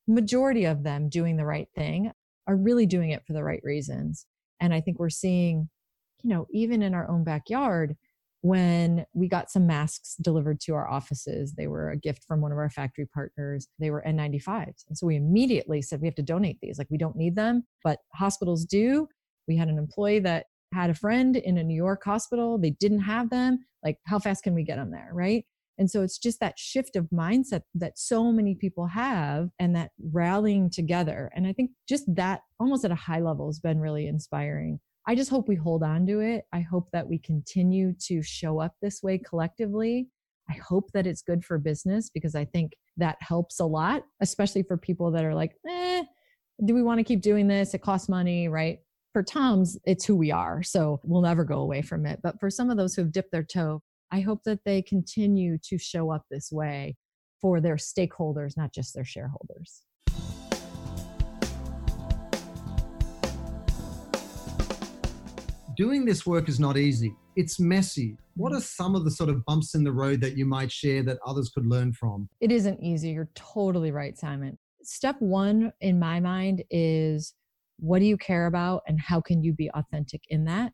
majority 0.09 0.65
of 0.65 0.83
them 0.83 1.09
doing 1.09 1.37
the 1.37 1.47
right 1.47 1.69
thing, 1.77 2.13
are 2.47 2.57
really 2.57 2.87
doing 2.87 3.11
it 3.11 3.25
for 3.27 3.33
the 3.33 3.45
right 3.45 3.61
reasons. 3.63 4.27
And 4.61 4.75
I 4.75 4.81
think 4.81 4.99
we're 4.99 5.11
seeing, 5.11 5.69
you 6.23 6.31
know, 6.31 6.47
even 6.53 6.83
in 6.83 6.95
our 6.95 7.09
own 7.11 7.25
backyard, 7.25 7.97
when 8.43 9.05
we 9.13 9.29
got 9.29 9.51
some 9.51 9.67
masks 9.67 10.17
delivered 10.21 10.61
to 10.61 10.75
our 10.75 10.89
offices, 10.89 11.53
they 11.53 11.67
were 11.67 11.91
a 11.91 11.97
gift 11.97 12.25
from 12.27 12.41
one 12.41 12.53
of 12.53 12.59
our 12.59 12.71
factory 12.71 13.07
partners. 13.13 13.69
They 13.79 13.91
were 13.91 14.03
N95s. 14.07 14.85
And 14.89 14.97
so 14.97 15.07
we 15.07 15.17
immediately 15.17 15.83
said, 15.83 16.01
we 16.01 16.09
have 16.09 16.15
to 16.15 16.23
donate 16.23 16.59
these. 16.63 16.79
Like, 16.79 16.91
we 16.91 16.97
don't 16.97 17.17
need 17.17 17.37
them, 17.37 17.65
but 17.85 17.99
hospitals 18.15 18.65
do. 18.65 19.09
We 19.47 19.57
had 19.57 19.69
an 19.69 19.79
employee 19.79 20.21
that 20.21 20.47
had 20.73 20.89
a 20.89 20.95
friend 20.95 21.37
in 21.37 21.59
a 21.59 21.65
New 21.65 21.75
York 21.75 22.03
hospital. 22.05 22.57
They 22.57 22.71
didn't 22.71 23.01
have 23.01 23.29
them. 23.29 23.67
Like, 23.85 23.99
how 24.07 24.19
fast 24.19 24.43
can 24.43 24.55
we 24.55 24.63
get 24.63 24.77
them 24.77 24.91
there? 24.91 25.11
Right. 25.13 25.45
And 25.81 25.91
so 25.91 26.03
it's 26.03 26.19
just 26.19 26.41
that 26.41 26.59
shift 26.59 26.95
of 26.95 27.09
mindset 27.09 27.63
that 27.75 27.99
so 27.99 28.31
many 28.31 28.55
people 28.55 28.87
have 28.87 29.49
and 29.59 29.75
that 29.75 29.93
rallying 30.13 30.69
together. 30.69 31.33
And 31.35 31.47
I 31.47 31.55
think 31.55 31.71
just 31.89 32.05
that 32.15 32.43
almost 32.61 32.85
at 32.85 32.91
a 32.91 32.97
high 32.97 33.21
level 33.21 33.49
has 33.49 33.61
been 33.61 33.81
really 33.81 34.07
inspiring. 34.07 34.79
I 35.09 35.15
just 35.15 35.31
hope 35.31 35.49
we 35.49 35.57
hold 35.57 35.83
on 35.83 36.07
to 36.07 36.21
it. 36.21 36.45
I 36.53 36.61
hope 36.61 36.91
that 36.93 37.09
we 37.09 37.19
continue 37.19 37.95
to 38.03 38.23
show 38.23 38.61
up 38.61 38.75
this 38.83 39.03
way 39.03 39.17
collectively. 39.17 40.09
I 40.51 40.55
hope 40.55 40.91
that 40.93 41.07
it's 41.07 41.23
good 41.23 41.47
for 41.47 41.57
business 41.57 42.11
because 42.11 42.35
I 42.35 42.45
think 42.45 42.73
that 42.99 43.17
helps 43.21 43.59
a 43.59 43.65
lot, 43.65 44.03
especially 44.21 44.63
for 44.63 44.77
people 44.77 45.11
that 45.13 45.25
are 45.25 45.35
like, 45.35 45.57
eh, 45.67 46.05
do 46.63 46.75
we 46.75 46.83
want 46.83 46.99
to 46.99 47.05
keep 47.05 47.23
doing 47.23 47.49
this? 47.49 47.73
It 47.73 47.81
costs 47.81 48.09
money, 48.11 48.49
right? 48.49 48.81
For 49.15 49.23
Tom's, 49.23 49.79
it's 49.85 50.05
who 50.05 50.15
we 50.15 50.31
are. 50.31 50.63
So 50.63 51.01
we'll 51.05 51.23
never 51.23 51.43
go 51.43 51.61
away 51.61 51.81
from 51.81 52.05
it. 52.05 52.21
But 52.23 52.39
for 52.39 52.51
some 52.51 52.69
of 52.69 52.77
those 52.77 52.95
who 52.95 53.03
have 53.03 53.13
dipped 53.13 53.33
their 53.33 53.45
toe, 53.45 53.83
I 54.13 54.21
hope 54.21 54.43
that 54.45 54.65
they 54.65 54.83
continue 54.83 55.57
to 55.65 55.79
show 55.79 56.11
up 56.11 56.25
this 56.31 56.51
way 56.51 56.97
for 57.41 57.61
their 57.61 57.77
stakeholders, 57.77 58.57
not 58.57 58.73
just 58.75 58.93
their 58.93 59.05
shareholders. 59.05 59.83
Doing 65.77 66.05
this 66.05 66.27
work 66.27 66.49
is 66.49 66.59
not 66.59 66.77
easy. 66.77 67.15
It's 67.37 67.61
messy. 67.61 68.17
What 68.35 68.53
are 68.53 68.61
some 68.61 68.97
of 68.97 69.05
the 69.05 69.11
sort 69.13 69.31
of 69.31 69.45
bumps 69.45 69.75
in 69.75 69.85
the 69.85 69.93
road 69.93 70.21
that 70.23 70.37
you 70.37 70.45
might 70.45 70.73
share 70.73 71.03
that 71.05 71.19
others 71.25 71.49
could 71.49 71.65
learn 71.65 71.93
from? 71.93 72.29
It 72.41 72.51
isn't 72.51 72.83
easy. 72.83 73.11
You're 73.11 73.31
totally 73.35 73.93
right, 73.93 74.19
Simon. 74.19 74.59
Step 74.83 75.17
one 75.21 75.73
in 75.81 75.99
my 75.99 76.19
mind 76.19 76.65
is 76.69 77.35
what 77.79 78.01
do 78.01 78.07
you 78.07 78.19
care 78.19 78.47
about 78.47 78.83
and 78.89 79.01
how 79.01 79.21
can 79.21 79.43
you 79.43 79.53
be 79.53 79.71
authentic 79.71 80.23
in 80.29 80.45
that? 80.47 80.73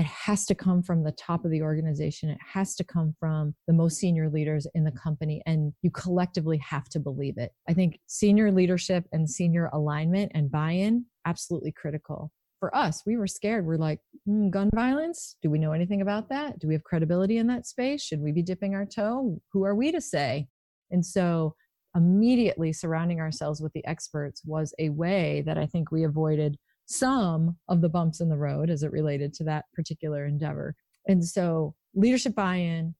It 0.00 0.06
has 0.06 0.46
to 0.46 0.54
come 0.54 0.82
from 0.82 1.04
the 1.04 1.12
top 1.12 1.44
of 1.44 1.50
the 1.50 1.60
organization. 1.60 2.30
It 2.30 2.38
has 2.54 2.74
to 2.76 2.84
come 2.84 3.14
from 3.20 3.54
the 3.66 3.74
most 3.74 3.98
senior 3.98 4.30
leaders 4.30 4.66
in 4.74 4.82
the 4.82 4.90
company. 4.92 5.42
And 5.44 5.74
you 5.82 5.90
collectively 5.90 6.56
have 6.66 6.88
to 6.88 6.98
believe 6.98 7.36
it. 7.36 7.52
I 7.68 7.74
think 7.74 8.00
senior 8.06 8.50
leadership 8.50 9.04
and 9.12 9.28
senior 9.28 9.68
alignment 9.74 10.32
and 10.34 10.50
buy 10.50 10.70
in, 10.70 11.04
absolutely 11.26 11.72
critical. 11.72 12.32
For 12.60 12.74
us, 12.74 13.02
we 13.04 13.18
were 13.18 13.26
scared. 13.26 13.66
We're 13.66 13.76
like, 13.76 14.00
mm, 14.26 14.50
gun 14.50 14.70
violence? 14.74 15.36
Do 15.42 15.50
we 15.50 15.58
know 15.58 15.72
anything 15.72 16.00
about 16.00 16.30
that? 16.30 16.58
Do 16.58 16.66
we 16.66 16.72
have 16.72 16.84
credibility 16.84 17.36
in 17.36 17.46
that 17.48 17.66
space? 17.66 18.02
Should 18.02 18.22
we 18.22 18.32
be 18.32 18.42
dipping 18.42 18.74
our 18.74 18.86
toe? 18.86 19.38
Who 19.52 19.64
are 19.64 19.74
we 19.74 19.92
to 19.92 20.00
say? 20.00 20.48
And 20.90 21.04
so 21.04 21.54
immediately 21.94 22.72
surrounding 22.72 23.20
ourselves 23.20 23.60
with 23.60 23.74
the 23.74 23.84
experts 23.84 24.40
was 24.46 24.72
a 24.78 24.88
way 24.88 25.42
that 25.44 25.58
I 25.58 25.66
think 25.66 25.92
we 25.92 26.04
avoided 26.04 26.56
some 26.90 27.56
of 27.68 27.80
the 27.80 27.88
bumps 27.88 28.20
in 28.20 28.28
the 28.28 28.36
road 28.36 28.68
as 28.68 28.82
it 28.82 28.90
related 28.90 29.32
to 29.32 29.44
that 29.44 29.66
particular 29.72 30.26
endeavor. 30.26 30.74
And 31.06 31.24
so, 31.24 31.74
leadership 31.94 32.34
buy 32.34 32.56
in, 32.56 32.94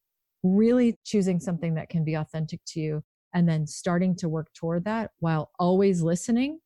really 0.45 0.97
choosing 1.05 1.41
something 1.41 1.75
that 1.75 1.89
can 1.89 2.05
be 2.05 2.15
authentic 2.15 2.61
to 2.69 2.81
you, 2.81 3.03
and 3.35 3.49
then 3.49 3.67
starting 3.67 4.15
to 4.17 4.29
work 4.29 4.49
toward 4.55 4.85
that 4.85 5.11
while 5.19 5.51
always 5.59 6.03
listening 6.03 6.61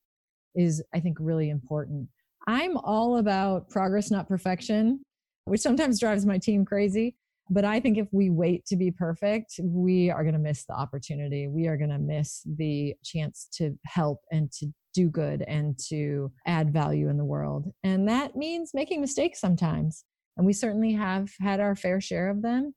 is, 0.55 0.83
I 0.95 1.01
think, 1.01 1.17
really 1.19 1.49
important. 1.49 2.09
I'm 2.47 2.77
all 2.77 3.17
about 3.17 3.71
progress, 3.71 4.11
not 4.11 4.29
perfection, 4.29 5.01
which 5.47 5.63
sometimes 5.63 5.99
drives 5.99 6.27
my 6.27 6.37
team 6.37 6.65
crazy. 6.67 7.17
But 7.51 7.65
I 7.65 7.81
think 7.81 7.99
if 7.99 8.09
we 8.13 8.31
wait 8.31 8.65
to 8.67 8.77
be 8.77 8.91
perfect, 8.91 9.61
we 9.63 10.11
are 10.11 10.23
going 10.23 10.35
to 10.35 10.39
miss 10.39 10.65
the 10.65 10.75
opportunity. 10.75 11.49
We 11.49 11.69
are 11.69 11.77
going 11.77 11.91
to 11.91 11.99
miss 11.99 12.43
the 12.47 12.95
chance 13.03 13.49
to 13.55 13.79
help 13.85 14.21
and 14.31 14.51
to 14.53 14.73
do 14.95 15.11
good 15.11 15.43
and 15.43 15.79
to 15.89 16.33
add 16.47 16.73
value 16.73 17.09
in 17.09 17.19
the 17.19 17.25
world. 17.25 17.71
And 17.83 18.09
that 18.09 18.37
means 18.37 18.71
making 18.73 19.01
mistakes 19.01 19.41
sometimes. 19.41 20.05
And 20.37 20.47
we 20.47 20.53
certainly 20.53 20.93
have 20.93 21.31
had 21.41 21.61
our 21.61 21.77
fair 21.77 22.01
share 22.01 22.31
of 22.31 22.43
them. 22.43 22.75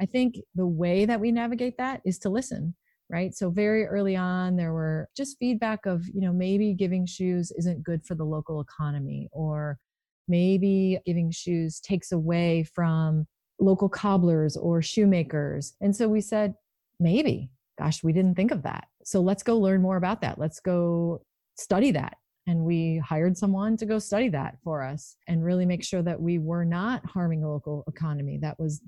I 0.00 0.06
think 0.06 0.36
the 0.54 0.66
way 0.66 1.06
that 1.06 1.20
we 1.20 1.32
navigate 1.32 1.78
that 1.78 2.00
is 2.04 2.18
to 2.20 2.28
listen, 2.28 2.74
right? 3.08 3.34
So 3.34 3.50
very 3.50 3.86
early 3.86 4.16
on, 4.16 4.56
there 4.56 4.72
were 4.72 5.08
just 5.16 5.38
feedback 5.38 5.86
of, 5.86 6.06
you 6.08 6.20
know, 6.20 6.32
maybe 6.32 6.74
giving 6.74 7.06
shoes 7.06 7.52
isn't 7.56 7.82
good 7.82 8.04
for 8.04 8.14
the 8.14 8.24
local 8.24 8.60
economy, 8.60 9.28
or 9.32 9.78
maybe 10.28 10.98
giving 11.04 11.30
shoes 11.30 11.80
takes 11.80 12.12
away 12.12 12.64
from 12.64 13.26
local 13.58 13.88
cobblers 13.88 14.56
or 14.56 14.80
shoemakers. 14.80 15.74
And 15.80 15.94
so 15.94 16.08
we 16.08 16.20
said, 16.20 16.54
maybe, 16.98 17.50
gosh, 17.78 18.02
we 18.02 18.12
didn't 18.12 18.36
think 18.36 18.52
of 18.52 18.62
that. 18.62 18.86
So 19.04 19.20
let's 19.20 19.42
go 19.42 19.58
learn 19.58 19.82
more 19.82 19.96
about 19.96 20.20
that. 20.22 20.38
Let's 20.38 20.60
go 20.60 21.22
study 21.60 21.90
that. 21.92 22.16
And 22.46 22.64
we 22.64 22.98
hired 22.98 23.36
someone 23.36 23.76
to 23.76 23.86
go 23.86 23.98
study 23.98 24.28
that 24.30 24.56
for 24.64 24.82
us 24.82 25.16
and 25.28 25.44
really 25.44 25.66
make 25.66 25.84
sure 25.84 26.02
that 26.02 26.20
we 26.20 26.38
were 26.38 26.64
not 26.64 27.04
harming 27.06 27.42
the 27.42 27.48
local 27.48 27.84
economy. 27.86 28.38
That 28.40 28.58
was 28.58 28.80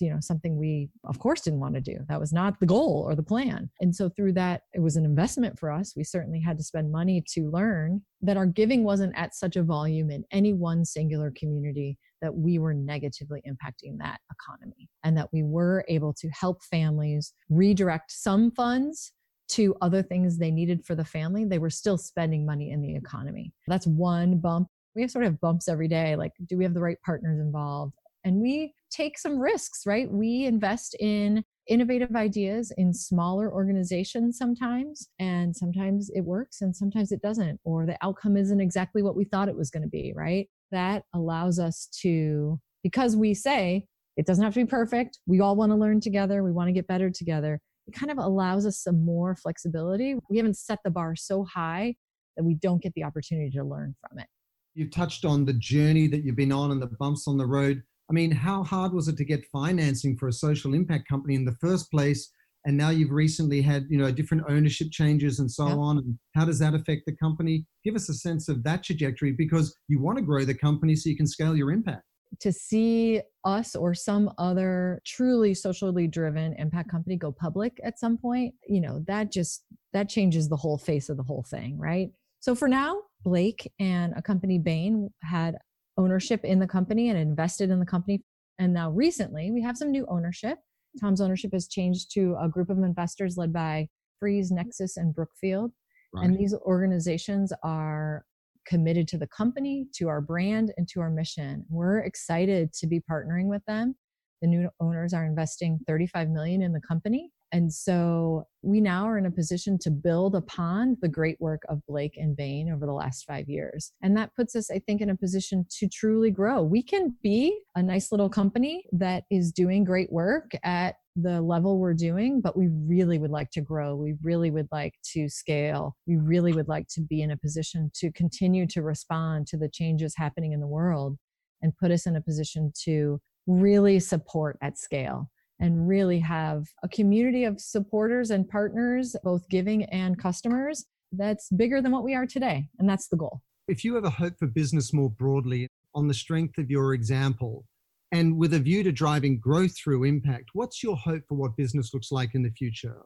you 0.00 0.10
know 0.10 0.18
something 0.20 0.56
we 0.56 0.88
of 1.04 1.18
course 1.18 1.42
didn't 1.42 1.60
want 1.60 1.74
to 1.74 1.80
do 1.80 1.98
that 2.08 2.20
was 2.20 2.32
not 2.32 2.58
the 2.60 2.66
goal 2.66 3.04
or 3.06 3.14
the 3.14 3.22
plan 3.22 3.70
and 3.80 3.94
so 3.94 4.08
through 4.08 4.32
that 4.32 4.62
it 4.72 4.80
was 4.80 4.96
an 4.96 5.04
investment 5.04 5.58
for 5.58 5.70
us 5.70 5.94
we 5.96 6.04
certainly 6.04 6.40
had 6.40 6.56
to 6.56 6.64
spend 6.64 6.90
money 6.90 7.22
to 7.26 7.50
learn 7.50 8.00
that 8.20 8.36
our 8.36 8.46
giving 8.46 8.84
wasn't 8.84 9.16
at 9.16 9.34
such 9.34 9.56
a 9.56 9.62
volume 9.62 10.10
in 10.10 10.24
any 10.30 10.52
one 10.52 10.84
singular 10.84 11.32
community 11.36 11.96
that 12.22 12.34
we 12.34 12.58
were 12.58 12.74
negatively 12.74 13.42
impacting 13.46 13.96
that 13.98 14.18
economy 14.32 14.88
and 15.04 15.16
that 15.16 15.28
we 15.32 15.42
were 15.42 15.84
able 15.88 16.12
to 16.12 16.28
help 16.30 16.62
families 16.64 17.34
redirect 17.48 18.10
some 18.10 18.50
funds 18.50 19.12
to 19.48 19.74
other 19.80 20.02
things 20.02 20.38
they 20.38 20.50
needed 20.50 20.84
for 20.84 20.94
the 20.94 21.04
family, 21.04 21.44
they 21.44 21.58
were 21.58 21.70
still 21.70 21.98
spending 21.98 22.46
money 22.46 22.70
in 22.70 22.80
the 22.80 22.94
economy. 22.94 23.52
That's 23.66 23.86
one 23.86 24.38
bump. 24.38 24.68
We 24.94 25.02
have 25.02 25.10
sort 25.10 25.24
of 25.24 25.40
bumps 25.40 25.68
every 25.68 25.88
day. 25.88 26.16
Like, 26.16 26.32
do 26.46 26.56
we 26.56 26.64
have 26.64 26.74
the 26.74 26.80
right 26.80 27.00
partners 27.04 27.40
involved? 27.40 27.94
And 28.24 28.40
we 28.40 28.74
take 28.90 29.18
some 29.18 29.38
risks, 29.38 29.86
right? 29.86 30.10
We 30.10 30.44
invest 30.46 30.96
in 30.98 31.44
innovative 31.68 32.14
ideas 32.14 32.72
in 32.76 32.92
smaller 32.92 33.52
organizations 33.52 34.38
sometimes, 34.38 35.08
and 35.18 35.54
sometimes 35.54 36.10
it 36.14 36.20
works 36.20 36.60
and 36.60 36.74
sometimes 36.74 37.12
it 37.12 37.22
doesn't, 37.22 37.58
or 37.64 37.86
the 37.86 37.98
outcome 38.02 38.36
isn't 38.36 38.60
exactly 38.60 39.02
what 39.02 39.16
we 39.16 39.24
thought 39.24 39.48
it 39.48 39.56
was 39.56 39.70
going 39.70 39.82
to 39.82 39.88
be, 39.88 40.12
right? 40.14 40.48
That 40.70 41.04
allows 41.14 41.58
us 41.58 41.88
to, 42.00 42.60
because 42.82 43.16
we 43.16 43.34
say 43.34 43.86
it 44.16 44.26
doesn't 44.26 44.44
have 44.44 44.54
to 44.54 44.60
be 44.60 44.66
perfect, 44.66 45.18
we 45.26 45.40
all 45.40 45.56
want 45.56 45.72
to 45.72 45.76
learn 45.76 46.00
together, 46.00 46.42
we 46.42 46.52
want 46.52 46.68
to 46.68 46.72
get 46.72 46.86
better 46.86 47.10
together 47.10 47.60
it 47.86 47.94
kind 47.94 48.10
of 48.10 48.18
allows 48.18 48.66
us 48.66 48.78
some 48.78 49.04
more 49.04 49.36
flexibility. 49.36 50.16
We 50.30 50.36
haven't 50.36 50.56
set 50.56 50.78
the 50.84 50.90
bar 50.90 51.16
so 51.16 51.44
high 51.44 51.96
that 52.36 52.44
we 52.44 52.54
don't 52.54 52.82
get 52.82 52.94
the 52.94 53.04
opportunity 53.04 53.50
to 53.50 53.64
learn 53.64 53.94
from 54.00 54.18
it. 54.18 54.26
You've 54.74 54.90
touched 54.90 55.24
on 55.24 55.44
the 55.44 55.52
journey 55.52 56.08
that 56.08 56.24
you've 56.24 56.36
been 56.36 56.52
on 56.52 56.72
and 56.72 56.82
the 56.82 56.90
bumps 56.98 57.28
on 57.28 57.38
the 57.38 57.46
road. 57.46 57.82
I 58.10 58.12
mean, 58.12 58.30
how 58.30 58.64
hard 58.64 58.92
was 58.92 59.08
it 59.08 59.16
to 59.18 59.24
get 59.24 59.46
financing 59.52 60.16
for 60.16 60.28
a 60.28 60.32
social 60.32 60.74
impact 60.74 61.08
company 61.08 61.34
in 61.34 61.44
the 61.44 61.56
first 61.60 61.90
place? 61.90 62.30
And 62.66 62.76
now 62.76 62.88
you've 62.88 63.10
recently 63.10 63.60
had, 63.60 63.84
you 63.90 63.98
know, 63.98 64.10
different 64.10 64.44
ownership 64.48 64.88
changes 64.90 65.38
and 65.38 65.50
so 65.50 65.64
on. 65.64 65.98
And 65.98 66.18
how 66.34 66.46
does 66.46 66.58
that 66.60 66.74
affect 66.74 67.02
the 67.06 67.14
company? 67.16 67.66
Give 67.84 67.94
us 67.94 68.08
a 68.08 68.14
sense 68.14 68.48
of 68.48 68.64
that 68.64 68.82
trajectory 68.82 69.32
because 69.32 69.76
you 69.88 70.00
want 70.00 70.16
to 70.18 70.24
grow 70.24 70.44
the 70.44 70.54
company 70.54 70.96
so 70.96 71.10
you 71.10 71.16
can 71.16 71.26
scale 71.26 71.54
your 71.54 71.70
impact 71.70 72.04
to 72.40 72.52
see 72.52 73.20
us 73.44 73.74
or 73.74 73.94
some 73.94 74.30
other 74.38 75.00
truly 75.04 75.54
socially 75.54 76.06
driven 76.06 76.54
impact 76.54 76.90
company 76.90 77.16
go 77.16 77.32
public 77.32 77.80
at 77.84 77.98
some 77.98 78.16
point, 78.16 78.54
you 78.68 78.80
know, 78.80 79.04
that 79.06 79.30
just 79.30 79.64
that 79.92 80.08
changes 80.08 80.48
the 80.48 80.56
whole 80.56 80.78
face 80.78 81.08
of 81.08 81.16
the 81.16 81.22
whole 81.22 81.44
thing, 81.48 81.78
right? 81.78 82.10
So 82.40 82.54
for 82.54 82.68
now, 82.68 83.00
Blake 83.22 83.72
and 83.78 84.12
a 84.16 84.22
company 84.22 84.58
Bain 84.58 85.10
had 85.22 85.56
ownership 85.96 86.44
in 86.44 86.58
the 86.58 86.66
company 86.66 87.08
and 87.08 87.18
invested 87.18 87.70
in 87.70 87.80
the 87.80 87.86
company. 87.86 88.22
And 88.58 88.72
now 88.72 88.90
recently, 88.90 89.50
we 89.50 89.62
have 89.62 89.76
some 89.76 89.90
new 89.90 90.06
ownership. 90.08 90.58
Tom's 91.00 91.20
ownership 91.20 91.52
has 91.52 91.68
changed 91.68 92.12
to 92.14 92.36
a 92.40 92.48
group 92.48 92.70
of 92.70 92.78
investors 92.78 93.36
led 93.36 93.52
by 93.52 93.88
Jefferies, 94.24 94.50
Nexus, 94.50 94.96
and 94.96 95.14
Brookfield. 95.14 95.72
Right. 96.12 96.26
And 96.26 96.38
these 96.38 96.54
organizations 96.54 97.52
are 97.62 98.24
committed 98.66 99.08
to 99.08 99.18
the 99.18 99.26
company, 99.26 99.86
to 99.94 100.08
our 100.08 100.20
brand, 100.20 100.72
and 100.76 100.88
to 100.88 101.00
our 101.00 101.10
mission. 101.10 101.64
We're 101.68 101.98
excited 102.00 102.72
to 102.74 102.86
be 102.86 103.00
partnering 103.00 103.46
with 103.46 103.64
them. 103.66 103.94
The 104.42 104.48
new 104.48 104.68
owners 104.80 105.14
are 105.14 105.24
investing 105.24 105.80
35 105.86 106.28
million 106.28 106.62
in 106.62 106.72
the 106.72 106.80
company. 106.80 107.30
And 107.52 107.72
so 107.72 108.48
we 108.62 108.80
now 108.80 109.04
are 109.04 109.16
in 109.16 109.26
a 109.26 109.30
position 109.30 109.78
to 109.82 109.90
build 109.90 110.34
upon 110.34 110.96
the 111.00 111.08
great 111.08 111.40
work 111.40 111.62
of 111.68 111.86
Blake 111.86 112.16
and 112.16 112.36
Bain 112.36 112.68
over 112.68 112.84
the 112.84 112.92
last 112.92 113.26
five 113.26 113.48
years. 113.48 113.92
And 114.02 114.16
that 114.16 114.34
puts 114.34 114.56
us, 114.56 114.72
I 114.72 114.80
think, 114.80 115.00
in 115.00 115.10
a 115.10 115.16
position 115.16 115.64
to 115.78 115.88
truly 115.88 116.32
grow. 116.32 116.62
We 116.64 116.82
can 116.82 117.14
be 117.22 117.56
a 117.76 117.82
nice 117.82 118.10
little 118.10 118.28
company 118.28 118.86
that 118.90 119.22
is 119.30 119.52
doing 119.52 119.84
great 119.84 120.12
work 120.12 120.50
at 120.64 120.96
the 121.16 121.40
level 121.40 121.78
we're 121.78 121.94
doing, 121.94 122.40
but 122.40 122.56
we 122.56 122.68
really 122.68 123.18
would 123.18 123.30
like 123.30 123.50
to 123.52 123.60
grow. 123.60 123.94
We 123.94 124.14
really 124.22 124.50
would 124.50 124.68
like 124.72 124.94
to 125.12 125.28
scale. 125.28 125.96
We 126.06 126.16
really 126.16 126.52
would 126.52 126.68
like 126.68 126.88
to 126.88 127.00
be 127.00 127.22
in 127.22 127.30
a 127.30 127.36
position 127.36 127.90
to 127.96 128.10
continue 128.12 128.66
to 128.68 128.82
respond 128.82 129.46
to 129.48 129.56
the 129.56 129.68
changes 129.68 130.14
happening 130.16 130.52
in 130.52 130.60
the 130.60 130.66
world 130.66 131.16
and 131.62 131.76
put 131.76 131.90
us 131.90 132.06
in 132.06 132.16
a 132.16 132.20
position 132.20 132.72
to 132.84 133.20
really 133.46 134.00
support 134.00 134.58
at 134.60 134.78
scale 134.78 135.30
and 135.60 135.88
really 135.88 136.18
have 136.18 136.64
a 136.82 136.88
community 136.88 137.44
of 137.44 137.60
supporters 137.60 138.30
and 138.30 138.48
partners, 138.48 139.14
both 139.22 139.48
giving 139.48 139.84
and 139.84 140.18
customers, 140.18 140.84
that's 141.12 141.48
bigger 141.50 141.80
than 141.80 141.92
what 141.92 142.02
we 142.02 142.14
are 142.14 142.26
today. 142.26 142.66
And 142.78 142.88
that's 142.88 143.08
the 143.08 143.16
goal. 143.16 143.40
If 143.68 143.84
you 143.84 143.94
have 143.94 144.04
a 144.04 144.10
hope 144.10 144.38
for 144.38 144.46
business 144.46 144.92
more 144.92 145.10
broadly 145.10 145.68
on 145.94 146.08
the 146.08 146.14
strength 146.14 146.58
of 146.58 146.70
your 146.70 146.92
example, 146.92 147.64
and 148.12 148.36
with 148.36 148.54
a 148.54 148.58
view 148.58 148.82
to 148.82 148.92
driving 148.92 149.38
growth 149.38 149.76
through 149.76 150.04
impact, 150.04 150.50
what's 150.52 150.82
your 150.82 150.96
hope 150.96 151.22
for 151.28 151.34
what 151.34 151.56
business 151.56 151.92
looks 151.92 152.12
like 152.12 152.34
in 152.34 152.42
the 152.42 152.50
future? 152.50 153.02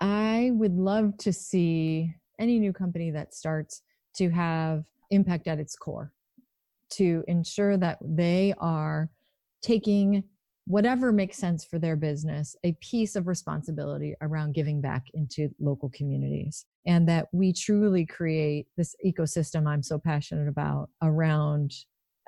I 0.00 0.50
would 0.54 0.76
love 0.76 1.16
to 1.18 1.32
see 1.32 2.14
any 2.38 2.58
new 2.58 2.72
company 2.72 3.10
that 3.10 3.34
starts 3.34 3.82
to 4.16 4.30
have 4.30 4.84
impact 5.10 5.46
at 5.46 5.58
its 5.58 5.76
core, 5.76 6.12
to 6.90 7.24
ensure 7.28 7.76
that 7.76 7.98
they 8.00 8.54
are 8.58 9.10
taking 9.62 10.24
whatever 10.66 11.12
makes 11.12 11.38
sense 11.38 11.64
for 11.64 11.78
their 11.78 11.96
business, 11.96 12.54
a 12.64 12.72
piece 12.80 13.16
of 13.16 13.26
responsibility 13.26 14.14
around 14.20 14.54
giving 14.54 14.80
back 14.80 15.06
into 15.14 15.48
local 15.60 15.90
communities. 15.90 16.66
And 16.86 17.08
that 17.08 17.28
we 17.32 17.52
truly 17.52 18.06
create 18.06 18.66
this 18.76 18.94
ecosystem 19.04 19.66
I'm 19.66 19.82
so 19.82 19.98
passionate 19.98 20.48
about 20.48 20.88
around 21.02 21.74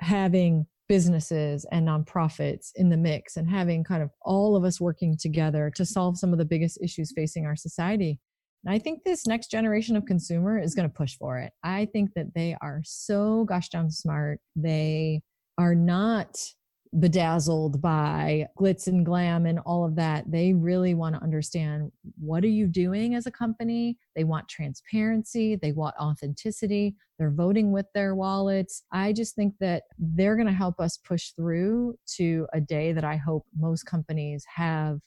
having 0.01 0.65
businesses 0.87 1.65
and 1.71 1.87
nonprofits 1.87 2.71
in 2.75 2.89
the 2.89 2.97
mix 2.97 3.37
and 3.37 3.49
having 3.49 3.83
kind 3.83 4.03
of 4.03 4.11
all 4.21 4.55
of 4.55 4.63
us 4.63 4.79
working 4.79 5.17
together 5.17 5.71
to 5.75 5.85
solve 5.85 6.17
some 6.17 6.31
of 6.31 6.39
the 6.39 6.45
biggest 6.45 6.79
issues 6.81 7.11
facing 7.15 7.45
our 7.45 7.55
society. 7.55 8.19
And 8.63 8.73
I 8.73 8.79
think 8.79 9.03
this 9.03 9.27
next 9.27 9.51
generation 9.51 9.95
of 9.95 10.05
consumer 10.05 10.59
is 10.59 10.73
going 10.73 10.89
to 10.89 10.93
push 10.93 11.15
for 11.17 11.37
it. 11.39 11.53
I 11.63 11.85
think 11.93 12.11
that 12.15 12.33
they 12.33 12.55
are 12.61 12.81
so 12.83 13.45
gosh 13.45 13.69
darn 13.69 13.91
smart. 13.91 14.39
They 14.55 15.21
are 15.57 15.75
not 15.75 16.37
bedazzled 16.99 17.81
by 17.81 18.47
glitz 18.57 18.87
and 18.87 19.05
glam 19.05 19.45
and 19.45 19.59
all 19.59 19.83
of 19.83 19.95
that. 19.95 20.29
They 20.31 20.53
really 20.53 20.93
want 20.93 21.15
to 21.15 21.21
understand 21.21 21.91
what 22.17 22.43
are 22.43 22.47
you 22.47 22.67
doing 22.67 23.15
as 23.15 23.25
a 23.25 23.31
company? 23.31 23.97
They 24.15 24.23
want 24.23 24.47
transparency, 24.47 25.55
they 25.55 25.71
want 25.71 25.95
authenticity. 25.99 26.95
They're 27.17 27.31
voting 27.31 27.71
with 27.71 27.85
their 27.93 28.13
wallets. 28.13 28.83
I 28.91 29.13
just 29.13 29.35
think 29.35 29.55
that 29.59 29.83
they're 29.97 30.35
going 30.35 30.47
to 30.47 30.53
help 30.53 30.79
us 30.79 30.97
push 30.97 31.31
through 31.31 31.97
to 32.17 32.45
a 32.53 32.59
day 32.59 32.91
that 32.91 33.05
I 33.05 33.15
hope 33.15 33.45
most 33.57 33.83
companies 33.85 34.45
have 34.53 34.99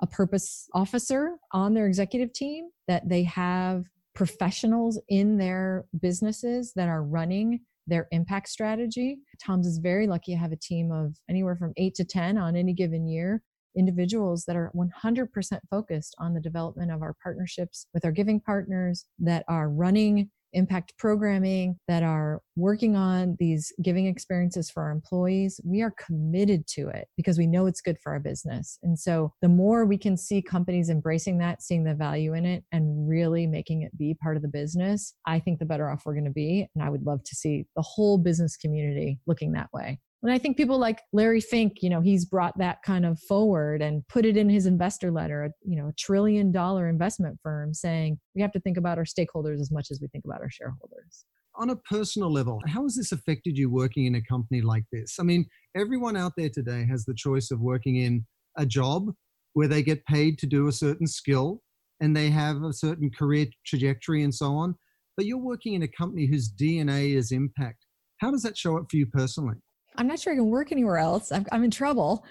a 0.00 0.06
purpose 0.06 0.68
officer 0.74 1.36
on 1.52 1.74
their 1.74 1.86
executive 1.86 2.32
team, 2.32 2.70
that 2.86 3.08
they 3.08 3.24
have 3.24 3.84
professionals 4.14 5.00
in 5.08 5.38
their 5.38 5.86
businesses 6.00 6.72
that 6.74 6.88
are 6.88 7.02
running 7.02 7.60
their 7.86 8.08
impact 8.10 8.48
strategy. 8.48 9.18
Tom's 9.44 9.66
is 9.66 9.78
very 9.78 10.06
lucky 10.06 10.32
to 10.32 10.38
have 10.38 10.52
a 10.52 10.56
team 10.56 10.92
of 10.92 11.16
anywhere 11.28 11.56
from 11.56 11.72
eight 11.76 11.94
to 11.96 12.04
10 12.04 12.38
on 12.38 12.56
any 12.56 12.72
given 12.72 13.06
year 13.06 13.42
individuals 13.76 14.44
that 14.46 14.56
are 14.56 14.72
100% 14.74 15.60
focused 15.70 16.14
on 16.18 16.34
the 16.34 16.40
development 16.40 16.90
of 16.90 17.02
our 17.02 17.14
partnerships 17.22 17.86
with 17.94 18.04
our 18.04 18.12
giving 18.12 18.40
partners 18.40 19.06
that 19.18 19.44
are 19.48 19.70
running 19.70 20.30
impact 20.52 20.96
programming 20.98 21.78
that 21.88 22.02
are 22.02 22.42
working 22.56 22.96
on 22.96 23.36
these 23.38 23.72
giving 23.82 24.06
experiences 24.06 24.70
for 24.70 24.82
our 24.82 24.90
employees, 24.90 25.60
we 25.64 25.82
are 25.82 25.92
committed 25.92 26.66
to 26.68 26.88
it 26.88 27.08
because 27.16 27.38
we 27.38 27.46
know 27.46 27.66
it's 27.66 27.80
good 27.80 27.98
for 28.02 28.12
our 28.12 28.20
business. 28.20 28.78
And 28.82 28.98
so 28.98 29.32
the 29.40 29.48
more 29.48 29.84
we 29.84 29.98
can 29.98 30.16
see 30.16 30.42
companies 30.42 30.90
embracing 30.90 31.38
that, 31.38 31.62
seeing 31.62 31.84
the 31.84 31.94
value 31.94 32.34
in 32.34 32.44
it, 32.44 32.64
and 32.72 33.08
really 33.08 33.46
making 33.46 33.82
it 33.82 33.96
be 33.96 34.14
part 34.14 34.36
of 34.36 34.42
the 34.42 34.48
business, 34.48 35.14
I 35.26 35.38
think 35.38 35.58
the 35.58 35.64
better 35.64 35.88
off 35.88 36.02
we're 36.04 36.14
going 36.14 36.24
to 36.24 36.30
be. 36.30 36.68
And 36.74 36.84
I 36.84 36.90
would 36.90 37.04
love 37.04 37.22
to 37.24 37.34
see 37.34 37.66
the 37.76 37.82
whole 37.82 38.18
business 38.18 38.56
community 38.56 39.18
looking 39.26 39.52
that 39.52 39.68
way. 39.72 39.98
And 40.22 40.30
I 40.30 40.38
think 40.38 40.56
people 40.56 40.78
like 40.78 41.00
Larry 41.12 41.40
Fink, 41.40 41.78
you 41.80 41.88
know, 41.88 42.02
he's 42.02 42.26
brought 42.26 42.58
that 42.58 42.82
kind 42.82 43.06
of 43.06 43.18
forward 43.20 43.80
and 43.80 44.06
put 44.08 44.26
it 44.26 44.36
in 44.36 44.50
his 44.50 44.66
investor 44.66 45.10
letter, 45.10 45.50
you 45.62 45.76
know, 45.76 45.88
a 45.88 45.92
trillion 45.94 46.52
dollar 46.52 46.88
investment 46.88 47.38
firm 47.42 47.72
saying 47.72 48.18
we 48.34 48.42
have 48.42 48.52
to 48.52 48.60
think 48.60 48.76
about 48.76 48.98
our 48.98 49.04
stakeholders 49.04 49.60
as 49.60 49.70
much 49.70 49.88
as 49.90 49.98
we 50.00 50.08
think 50.08 50.24
about 50.26 50.42
our 50.42 50.50
shareholders. 50.50 51.24
On 51.56 51.70
a 51.70 51.76
personal 51.76 52.30
level, 52.30 52.60
how 52.66 52.82
has 52.82 52.96
this 52.96 53.12
affected 53.12 53.56
you 53.56 53.70
working 53.70 54.04
in 54.04 54.14
a 54.14 54.22
company 54.22 54.60
like 54.60 54.84
this? 54.92 55.16
I 55.18 55.22
mean, 55.22 55.46
everyone 55.74 56.16
out 56.16 56.32
there 56.36 56.50
today 56.50 56.86
has 56.88 57.04
the 57.06 57.14
choice 57.14 57.50
of 57.50 57.60
working 57.60 57.96
in 57.96 58.26
a 58.56 58.66
job 58.66 59.10
where 59.54 59.68
they 59.68 59.82
get 59.82 60.04
paid 60.04 60.38
to 60.38 60.46
do 60.46 60.68
a 60.68 60.72
certain 60.72 61.06
skill 61.06 61.62
and 61.98 62.14
they 62.14 62.30
have 62.30 62.62
a 62.62 62.72
certain 62.72 63.10
career 63.10 63.46
trajectory 63.66 64.22
and 64.22 64.34
so 64.34 64.52
on. 64.52 64.74
But 65.16 65.26
you're 65.26 65.38
working 65.38 65.74
in 65.74 65.82
a 65.82 65.88
company 65.88 66.26
whose 66.26 66.52
DNA 66.52 67.14
is 67.14 67.32
impact. 67.32 67.86
How 68.18 68.30
does 68.30 68.42
that 68.42 68.56
show 68.56 68.76
up 68.76 68.84
for 68.90 68.96
you 68.96 69.06
personally? 69.06 69.56
I'm 70.00 70.06
not 70.06 70.18
sure 70.18 70.32
I 70.32 70.36
can 70.36 70.46
work 70.46 70.72
anywhere 70.72 70.96
else. 70.96 71.30
I'm, 71.30 71.44
I'm 71.52 71.62
in 71.62 71.70
trouble 71.70 72.24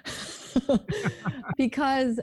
because 1.57 2.19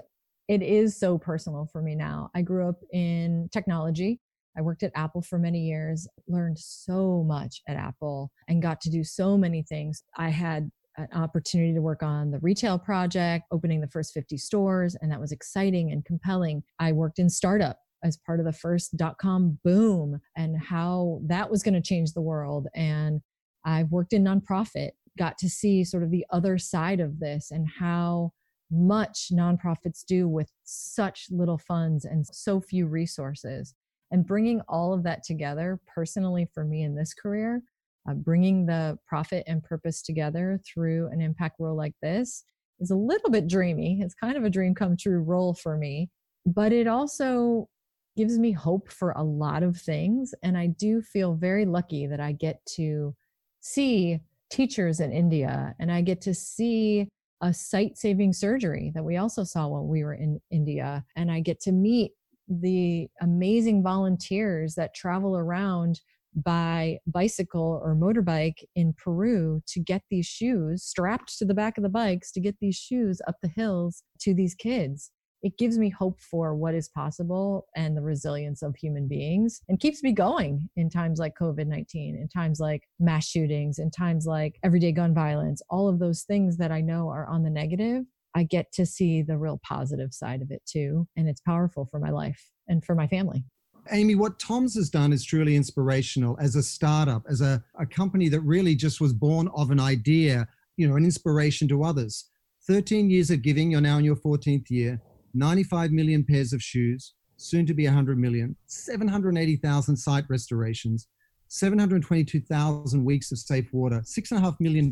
it 0.49 0.61
is 0.61 0.99
so 0.99 1.19
personal 1.19 1.69
for 1.71 1.81
me 1.81 1.95
now. 1.95 2.31
I 2.35 2.43
grew 2.43 2.69
up 2.69 2.83
in 2.93 3.49
technology. 3.53 4.21
I 4.59 4.63
worked 4.63 4.83
at 4.83 4.91
Apple 4.97 5.23
for 5.23 5.39
many 5.39 5.61
years, 5.61 6.09
learned 6.27 6.59
so 6.59 7.23
much 7.23 7.63
at 7.69 7.77
Apple, 7.77 8.33
and 8.49 8.61
got 8.61 8.81
to 8.81 8.91
do 8.91 9.05
so 9.05 9.39
many 9.39 9.63
things. 9.63 10.03
I 10.17 10.31
had 10.31 10.69
an 10.97 11.07
opportunity 11.15 11.75
to 11.75 11.81
work 11.81 12.03
on 12.03 12.33
the 12.33 12.41
retail 12.41 12.77
project, 12.77 13.45
opening 13.53 13.81
the 13.81 13.87
first 13.87 14.15
50 14.15 14.37
stores, 14.39 14.97
and 15.01 15.13
that 15.13 15.21
was 15.21 15.31
exciting 15.31 15.93
and 15.93 16.05
compelling. 16.05 16.65
I 16.81 16.91
worked 16.91 17.21
in 17.21 17.31
startup 17.31 17.79
as 18.03 18.17
part 18.17 18.41
of 18.41 18.47
the 18.47 18.53
first 18.53 18.97
dot 18.97 19.17
com 19.19 19.61
boom 19.63 20.21
and 20.37 20.59
how 20.61 21.21
that 21.27 21.49
was 21.49 21.63
going 21.63 21.75
to 21.75 21.81
change 21.81 22.15
the 22.15 22.21
world. 22.21 22.67
And 22.75 23.21
I've 23.65 23.93
worked 23.93 24.13
in 24.13 24.25
nonprofit, 24.25 24.91
got 25.17 25.39
to 25.39 25.49
see 25.49 25.85
sort 25.85 26.03
of 26.03 26.11
the 26.11 26.27
other 26.31 26.59
side 26.59 27.01
of 27.01 27.19
this 27.19 27.51
and 27.51 27.67
how 27.79 28.33
much 28.71 29.31
nonprofits 29.33 30.05
do 30.05 30.29
with 30.29 30.51
such 30.65 31.27
little 31.31 31.59
funds 31.59 32.05
and 32.05 32.27
so 32.27 32.61
few 32.61 32.87
resources. 32.87 33.75
And 34.11 34.27
bringing 34.27 34.61
all 34.69 34.93
of 34.93 35.03
that 35.05 35.25
together 35.25 35.81
personally 35.87 36.49
for 36.53 36.65
me 36.65 36.83
in 36.83 36.95
this 36.95 37.15
career, 37.15 37.63
uh, 38.09 38.15
bringing 38.15 38.67
the 38.67 38.99
profit 39.07 39.45
and 39.47 39.63
purpose 39.63 40.03
together 40.03 40.61
through 40.65 41.09
an 41.09 41.21
impact 41.21 41.57
role 41.59 41.77
like 41.77 41.95
this 42.03 42.45
is 42.79 42.91
a 42.91 42.97
little 42.97 43.31
bit 43.31 43.49
dreamy. 43.49 44.01
It's 44.01 44.15
kind 44.15 44.37
of 44.37 44.45
a 44.45 44.51
dream 44.51 44.75
come 44.75 44.97
true 44.97 45.21
role 45.21 45.55
for 45.55 45.77
me, 45.77 46.11
but 46.45 46.73
it 46.73 46.87
also 46.87 47.69
gives 48.17 48.39
me 48.39 48.53
hope 48.53 48.91
for 48.91 49.11
a 49.13 49.23
lot 49.23 49.63
of 49.63 49.77
things. 49.77 50.35
And 50.43 50.57
I 50.57 50.69
do 50.69 51.03
feel 51.03 51.35
very 51.35 51.67
lucky 51.67 52.07
that 52.07 52.21
I 52.21 52.33
get 52.33 52.65
to 52.77 53.15
see 53.61 54.21
teachers 54.51 55.01
in 55.01 55.13
India 55.13 55.75
and 55.79 55.91
I 55.91 56.01
get 56.01 56.21
to 56.23 56.35
see 56.35 57.09
a 57.43 57.53
sight 57.53 57.99
saving 57.99 58.33
surgery 58.33 58.93
that 58.95 59.05
we 59.05 59.17
also 59.17 59.45
saw 59.45 59.69
when 59.69 59.89
we 59.89 60.05
were 60.05 60.15
in 60.15 60.41
India. 60.51 61.05
And 61.17 61.31
I 61.31 61.41
get 61.41 61.61
to 61.63 61.73
meet 61.73 62.13
the 62.49 63.09
amazing 63.21 63.83
volunteers 63.83 64.75
that 64.77 64.95
travel 64.95 65.37
around 65.37 66.01
by 66.35 66.99
bicycle 67.07 67.81
or 67.83 67.95
motorbike 67.95 68.63
in 68.75 68.93
Peru 68.93 69.63
to 69.67 69.81
get 69.81 70.03
these 70.11 70.27
shoes 70.27 70.83
strapped 70.83 71.39
to 71.39 71.45
the 71.45 71.55
back 71.55 71.79
of 71.79 71.83
the 71.83 71.89
bikes 71.89 72.31
to 72.33 72.41
get 72.41 72.57
these 72.61 72.77
shoes 72.77 73.21
up 73.27 73.37
the 73.43 73.49
hills 73.49 74.03
to 74.21 74.35
these 74.35 74.55
kids 74.55 75.11
it 75.47 75.57
gives 75.59 75.79
me 75.79 75.89
hope 75.89 76.21
for 76.21 76.57
what 76.57 76.75
is 76.75 76.89
possible 76.89 77.69
and 77.77 77.97
the 77.97 78.03
resilience 78.03 78.63
of 78.63 78.75
human 78.75 79.07
beings 79.07 79.61
and 79.69 79.79
keeps 79.79 80.03
me 80.03 80.11
going 80.11 80.69
in 80.75 80.91
times 80.91 81.21
like 81.21 81.39
COVID 81.41 81.69
19, 81.69 82.17
in 82.17 82.29
times 82.29 82.59
like 82.59 82.83
mass 82.99 83.29
shootings, 83.29 83.79
in 83.79 83.93
times 83.93 84.27
like 84.27 84.59
everyday 84.65 84.91
gun 84.91 85.15
violence, 85.15 85.63
all 85.71 85.87
of 85.87 86.01
those 86.01 86.25
things 86.25 86.57
that 86.57 86.73
I 86.73 86.81
know 86.81 87.09
are 87.11 87.29
on 87.29 87.45
the 87.45 87.51
negative. 87.51 88.03
I 88.35 88.43
get 88.43 88.73
to 88.73 88.85
see 88.85 89.23
the 89.23 89.39
real 89.39 89.61
positive 89.63 90.13
side 90.13 90.43
of 90.43 90.51
it 90.51 90.63
too. 90.67 91.07
And 91.17 91.29
it's 91.29 91.41
powerful 91.41 91.87
for 91.89 92.01
my 92.01 92.11
life 92.11 92.51
and 92.67 92.85
for 92.85 92.97
my 92.97 93.07
family. 93.07 93.45
Amy, 93.93 94.17
what 94.17 94.41
Tom's 94.41 94.75
has 94.75 94.91
done 94.91 95.13
is 95.13 95.25
truly 95.25 95.55
inspirational 95.55 96.37
as 96.41 96.57
a 96.57 96.63
startup, 96.63 97.23
as 97.31 97.41
a, 97.41 97.63
a 97.79 97.87
company 97.87 98.29
that 98.31 98.41
really 98.41 98.75
just 98.75 99.01
was 99.01 99.13
born 99.13 99.49
of 99.55 99.71
an 99.71 99.79
idea, 99.79 100.49
you 100.77 100.89
know, 100.89 100.97
an 100.97 101.05
inspiration 101.05 101.69
to 101.69 101.85
others. 101.85 102.25
13 102.67 103.09
years 103.09 103.31
of 103.31 103.43
giving, 103.43 103.71
you're 103.71 103.81
now 103.81 103.99
in 103.99 104.05
your 104.05 104.17
14th 104.17 104.71
year. 104.71 105.01
95 105.37 105.93
million 105.93 106.25
pairs 106.25 106.53
of 106.53 106.63
shoes, 106.63 107.15
soon 107.37 107.67
to 107.67 107.75
be 107.75 107.85
100 107.85 108.19
million, 108.19 108.57
780,000 108.67 109.97
sight 109.97 110.25
restorations, 110.29 111.09
722,000 111.49 113.05
weeks 113.05 113.31
of 113.31 113.39
safe 113.39 113.73
water, 113.73 114.03
$6.5 114.05 114.57
million 114.61 114.91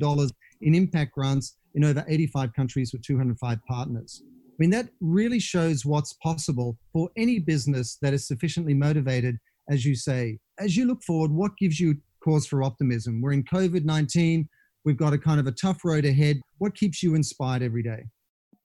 in 0.60 0.74
impact 0.74 1.12
grants 1.14 1.56
in 1.74 1.84
over 1.84 2.04
85 2.06 2.52
countries 2.54 2.92
with 2.92 3.02
205 3.02 3.58
partners. 3.66 4.22
I 4.24 4.56
mean, 4.58 4.70
that 4.70 4.88
really 5.00 5.40
shows 5.40 5.84
what's 5.84 6.12
possible 6.22 6.76
for 6.92 7.10
any 7.16 7.40
business 7.40 7.98
that 8.02 8.14
is 8.14 8.28
sufficiently 8.28 8.74
motivated, 8.74 9.36
as 9.68 9.84
you 9.84 9.96
say. 9.96 10.38
As 10.60 10.76
you 10.76 10.86
look 10.86 11.02
forward, 11.02 11.32
what 11.32 11.56
gives 11.56 11.80
you 11.80 11.96
cause 12.22 12.46
for 12.46 12.62
optimism? 12.62 13.20
We're 13.20 13.32
in 13.32 13.42
COVID 13.44 13.84
19, 13.84 14.48
we've 14.84 14.96
got 14.96 15.12
a 15.12 15.18
kind 15.18 15.40
of 15.40 15.48
a 15.48 15.52
tough 15.52 15.84
road 15.84 16.04
ahead. 16.04 16.40
What 16.58 16.76
keeps 16.76 17.02
you 17.02 17.16
inspired 17.16 17.62
every 17.62 17.82
day? 17.82 18.04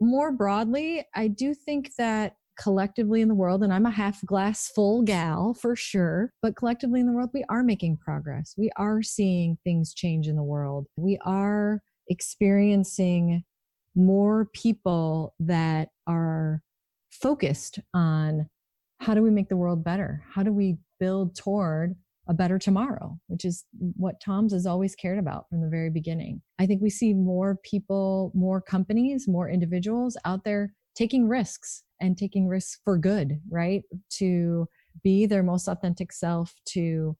More 0.02 0.32
broadly, 0.32 1.06
I 1.16 1.28
do 1.28 1.54
think 1.54 1.92
that 1.98 2.36
collectively 2.60 3.22
in 3.22 3.30
the 3.30 3.36
world, 3.36 3.64
and 3.64 3.74
I'm 3.74 3.86
a 3.86 3.92
half 3.92 4.24
glass 4.26 4.68
full 4.68 5.02
gal 5.02 5.54
for 5.54 5.76
sure, 5.76 6.34
but 6.42 6.56
collectively 6.56 7.00
in 7.00 7.06
the 7.06 7.14
world, 7.14 7.30
we 7.34 7.46
are 7.50 7.64
making 7.64 7.98
progress. 7.98 8.54
We 8.58 8.70
are 8.76 9.02
seeing 9.02 9.58
things 9.64 9.94
change 9.94 10.28
in 10.28 10.36
the 10.36 10.44
world. 10.44 10.88
We 10.98 11.18
are 11.26 11.82
experiencing 12.10 13.44
more 13.96 14.50
people 14.54 15.36
that 15.40 15.90
are 16.06 16.62
focused 17.12 17.80
on 17.94 18.50
how 19.00 19.14
do 19.14 19.22
we 19.22 19.32
make 19.32 19.48
the 19.48 19.58
world 19.58 19.84
better? 19.84 20.24
How 20.30 20.44
do 20.44 20.52
we 20.52 20.78
build 21.00 21.36
toward 21.36 21.96
a 22.30 22.34
better 22.34 22.60
tomorrow, 22.60 23.20
which 23.28 23.44
is 23.44 23.66
what 23.98 24.22
Tom's 24.24 24.54
has 24.54 24.68
always 24.68 24.96
cared 24.96 25.18
about 25.18 25.50
from 25.50 25.62
the 25.62 25.68
very 25.68 25.90
beginning. 25.90 26.42
I 26.60 26.68
think 26.68 26.82
we 26.82 26.92
see 26.92 27.14
more 27.14 27.58
people, 27.64 28.32
more 28.36 28.62
companies, 28.62 29.28
more 29.28 29.50
individuals 29.50 30.16
out 30.26 30.44
there 30.44 30.74
taking 30.96 31.28
risks 31.28 31.84
and 32.00 32.18
taking 32.18 32.48
risks 32.48 32.80
for 32.84 32.98
good, 32.98 33.42
right? 33.50 33.82
To 34.20 34.68
be 35.04 35.26
their 35.26 35.44
most 35.44 35.68
authentic 35.68 36.14
self, 36.14 36.54
to 36.70 37.18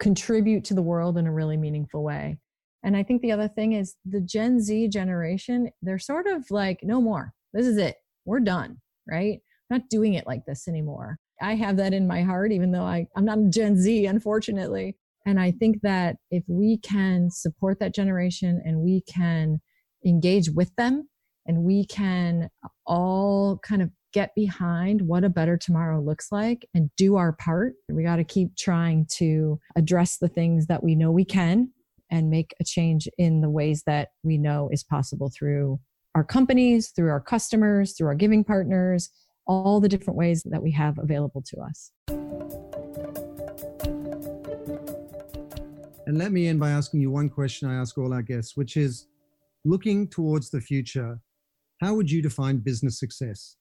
contribute 0.00 0.64
to 0.64 0.74
the 0.74 0.82
world 0.82 1.18
in 1.18 1.26
a 1.26 1.32
really 1.32 1.58
meaningful 1.58 2.02
way. 2.02 2.38
And 2.82 2.96
I 2.96 3.02
think 3.02 3.20
the 3.20 3.32
other 3.32 3.48
thing 3.48 3.72
is 3.72 3.96
the 4.04 4.20
Gen 4.20 4.60
Z 4.60 4.88
generation, 4.88 5.70
they're 5.82 5.98
sort 5.98 6.26
of 6.26 6.50
like, 6.50 6.80
no 6.82 7.00
more. 7.00 7.34
This 7.52 7.66
is 7.66 7.76
it. 7.76 7.96
We're 8.24 8.40
done, 8.40 8.78
right? 9.06 9.40
Not 9.70 9.88
doing 9.90 10.14
it 10.14 10.26
like 10.26 10.44
this 10.46 10.68
anymore. 10.68 11.18
I 11.40 11.54
have 11.54 11.76
that 11.76 11.92
in 11.92 12.06
my 12.06 12.22
heart, 12.22 12.52
even 12.52 12.72
though 12.72 12.84
I, 12.84 13.06
I'm 13.16 13.24
not 13.24 13.38
a 13.38 13.48
Gen 13.48 13.76
Z, 13.76 14.06
unfortunately. 14.06 14.96
And 15.26 15.40
I 15.40 15.50
think 15.50 15.80
that 15.82 16.16
if 16.30 16.44
we 16.46 16.78
can 16.78 17.30
support 17.30 17.80
that 17.80 17.94
generation 17.94 18.62
and 18.64 18.78
we 18.78 19.02
can 19.02 19.60
engage 20.04 20.50
with 20.50 20.74
them 20.76 21.08
and 21.46 21.64
we 21.64 21.84
can 21.84 22.48
all 22.86 23.58
kind 23.62 23.82
of 23.82 23.90
get 24.12 24.34
behind 24.34 25.02
what 25.02 25.24
a 25.24 25.28
better 25.28 25.58
tomorrow 25.58 26.00
looks 26.00 26.28
like 26.30 26.66
and 26.74 26.90
do 26.96 27.16
our 27.16 27.32
part, 27.32 27.74
we 27.90 28.02
got 28.02 28.16
to 28.16 28.24
keep 28.24 28.56
trying 28.56 29.06
to 29.16 29.58
address 29.74 30.18
the 30.18 30.28
things 30.28 30.68
that 30.68 30.82
we 30.82 30.94
know 30.94 31.10
we 31.10 31.24
can 31.24 31.70
and 32.10 32.30
make 32.30 32.54
a 32.60 32.64
change 32.64 33.08
in 33.18 33.40
the 33.40 33.50
ways 33.50 33.82
that 33.84 34.10
we 34.22 34.38
know 34.38 34.68
is 34.72 34.84
possible 34.84 35.30
through 35.36 35.78
our 36.14 36.24
companies, 36.24 36.92
through 36.94 37.10
our 37.10 37.20
customers, 37.20 37.92
through 37.92 38.06
our 38.06 38.14
giving 38.14 38.44
partners, 38.44 39.10
all 39.46 39.80
the 39.80 39.88
different 39.88 40.16
ways 40.16 40.42
that 40.44 40.62
we 40.62 40.72
have 40.72 40.98
available 40.98 41.42
to 41.42 41.60
us. 41.60 41.92
And 46.06 46.18
let 46.18 46.30
me 46.30 46.46
end 46.46 46.60
by 46.60 46.70
asking 46.70 47.00
you 47.00 47.10
one 47.10 47.28
question 47.28 47.68
I 47.68 47.74
ask 47.74 47.98
all 47.98 48.12
our 48.12 48.22
guests, 48.22 48.56
which 48.56 48.76
is 48.76 49.08
looking 49.64 50.06
towards 50.06 50.50
the 50.50 50.60
future, 50.60 51.20
how 51.80 51.94
would 51.94 52.10
you 52.10 52.22
define 52.22 52.58
business 52.58 52.98
success? 52.98 53.56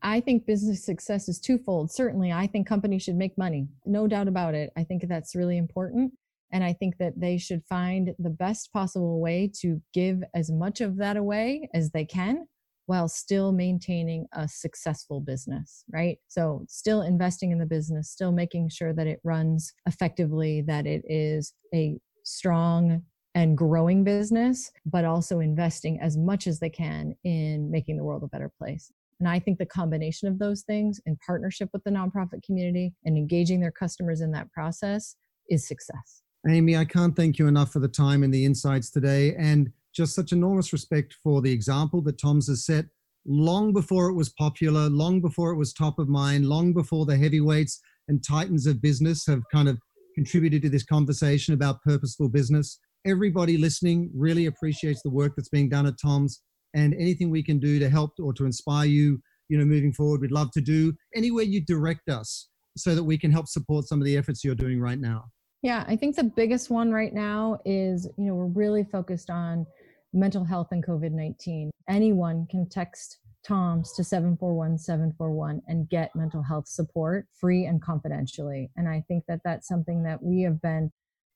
I 0.00 0.20
think 0.20 0.46
business 0.46 0.84
success 0.84 1.28
is 1.28 1.40
twofold. 1.40 1.90
Certainly, 1.90 2.32
I 2.32 2.46
think 2.46 2.66
companies 2.66 3.02
should 3.02 3.16
make 3.16 3.36
money, 3.36 3.68
no 3.84 4.06
doubt 4.06 4.28
about 4.28 4.54
it. 4.54 4.70
I 4.76 4.84
think 4.84 5.06
that's 5.08 5.34
really 5.34 5.58
important. 5.58 6.12
And 6.52 6.64
I 6.64 6.72
think 6.72 6.96
that 6.98 7.20
they 7.20 7.36
should 7.36 7.62
find 7.68 8.14
the 8.18 8.30
best 8.30 8.72
possible 8.72 9.20
way 9.20 9.50
to 9.60 9.82
give 9.92 10.22
as 10.34 10.50
much 10.50 10.80
of 10.80 10.96
that 10.96 11.16
away 11.16 11.68
as 11.74 11.90
they 11.90 12.06
can 12.06 12.46
while 12.88 13.06
still 13.06 13.52
maintaining 13.52 14.26
a 14.32 14.48
successful 14.48 15.20
business, 15.20 15.84
right? 15.92 16.16
So, 16.28 16.64
still 16.68 17.02
investing 17.02 17.50
in 17.52 17.58
the 17.58 17.66
business, 17.66 18.10
still 18.10 18.32
making 18.32 18.70
sure 18.70 18.94
that 18.94 19.06
it 19.06 19.20
runs 19.22 19.74
effectively, 19.84 20.62
that 20.62 20.86
it 20.86 21.02
is 21.06 21.52
a 21.74 21.98
strong 22.24 23.02
and 23.34 23.58
growing 23.58 24.04
business, 24.04 24.72
but 24.86 25.04
also 25.04 25.40
investing 25.40 26.00
as 26.00 26.16
much 26.16 26.46
as 26.46 26.60
they 26.60 26.70
can 26.70 27.14
in 27.24 27.70
making 27.70 27.98
the 27.98 28.04
world 28.04 28.22
a 28.22 28.28
better 28.28 28.50
place. 28.58 28.90
And 29.20 29.28
I 29.28 29.38
think 29.38 29.58
the 29.58 29.66
combination 29.66 30.26
of 30.26 30.38
those 30.38 30.62
things 30.62 30.98
in 31.04 31.18
partnership 31.26 31.68
with 31.74 31.84
the 31.84 31.90
nonprofit 31.90 32.42
community 32.42 32.94
and 33.04 33.18
engaging 33.18 33.60
their 33.60 33.70
customers 33.70 34.22
in 34.22 34.32
that 34.32 34.50
process 34.50 35.14
is 35.50 35.68
success. 35.68 36.22
Amy, 36.48 36.74
I 36.74 36.86
can't 36.86 37.14
thank 37.14 37.38
you 37.38 37.48
enough 37.48 37.70
for 37.70 37.80
the 37.80 37.88
time 37.88 38.22
and 38.22 38.32
the 38.32 38.46
insights 38.46 38.88
today. 38.88 39.34
And 39.34 39.72
just 39.98 40.14
such 40.14 40.30
enormous 40.30 40.72
respect 40.72 41.16
for 41.24 41.42
the 41.42 41.50
example 41.50 42.00
that 42.00 42.20
Tom's 42.20 42.46
has 42.46 42.64
set 42.64 42.84
long 43.26 43.72
before 43.72 44.08
it 44.08 44.14
was 44.14 44.28
popular, 44.28 44.88
long 44.88 45.20
before 45.20 45.50
it 45.50 45.56
was 45.56 45.72
top 45.72 45.98
of 45.98 46.08
mind, 46.08 46.46
long 46.46 46.72
before 46.72 47.04
the 47.04 47.16
heavyweights 47.16 47.80
and 48.06 48.24
titans 48.24 48.64
of 48.68 48.80
business 48.80 49.26
have 49.26 49.42
kind 49.52 49.68
of 49.68 49.76
contributed 50.14 50.62
to 50.62 50.68
this 50.68 50.84
conversation 50.84 51.52
about 51.52 51.82
purposeful 51.82 52.28
business. 52.28 52.78
Everybody 53.04 53.58
listening 53.58 54.08
really 54.14 54.46
appreciates 54.46 55.02
the 55.02 55.10
work 55.10 55.32
that's 55.36 55.48
being 55.48 55.68
done 55.68 55.86
at 55.86 56.00
Tom's 56.00 56.42
and 56.74 56.94
anything 56.94 57.28
we 57.28 57.42
can 57.42 57.58
do 57.58 57.80
to 57.80 57.90
help 57.90 58.12
or 58.20 58.32
to 58.34 58.46
inspire 58.46 58.86
you, 58.86 59.20
you 59.48 59.58
know, 59.58 59.64
moving 59.64 59.92
forward, 59.92 60.20
we'd 60.20 60.30
love 60.30 60.52
to 60.52 60.60
do. 60.60 60.94
Anywhere 61.16 61.44
you 61.44 61.60
direct 61.64 62.08
us 62.08 62.48
so 62.76 62.94
that 62.94 63.02
we 63.02 63.18
can 63.18 63.32
help 63.32 63.48
support 63.48 63.88
some 63.88 64.00
of 64.00 64.04
the 64.04 64.16
efforts 64.16 64.44
you're 64.44 64.54
doing 64.54 64.80
right 64.80 65.00
now. 65.00 65.24
Yeah, 65.62 65.84
I 65.88 65.96
think 65.96 66.14
the 66.14 66.22
biggest 66.22 66.70
one 66.70 66.92
right 66.92 67.12
now 67.12 67.58
is, 67.64 68.08
you 68.16 68.26
know, 68.26 68.34
we're 68.36 68.46
really 68.46 68.84
focused 68.84 69.28
on 69.28 69.66
mental 70.12 70.44
health 70.44 70.68
and 70.70 70.84
COVID 70.84 71.12
19. 71.12 71.70
Anyone 71.88 72.46
can 72.50 72.68
text 72.68 73.18
TOMS 73.46 73.92
to 73.94 74.04
741 74.04 74.78
741 74.78 75.62
and 75.68 75.88
get 75.88 76.14
mental 76.14 76.42
health 76.42 76.68
support 76.68 77.26
free 77.32 77.66
and 77.66 77.80
confidentially. 77.80 78.70
And 78.76 78.88
I 78.88 79.04
think 79.08 79.24
that 79.28 79.40
that's 79.44 79.68
something 79.68 80.02
that 80.04 80.22
we 80.22 80.42
have 80.42 80.60
been 80.60 80.90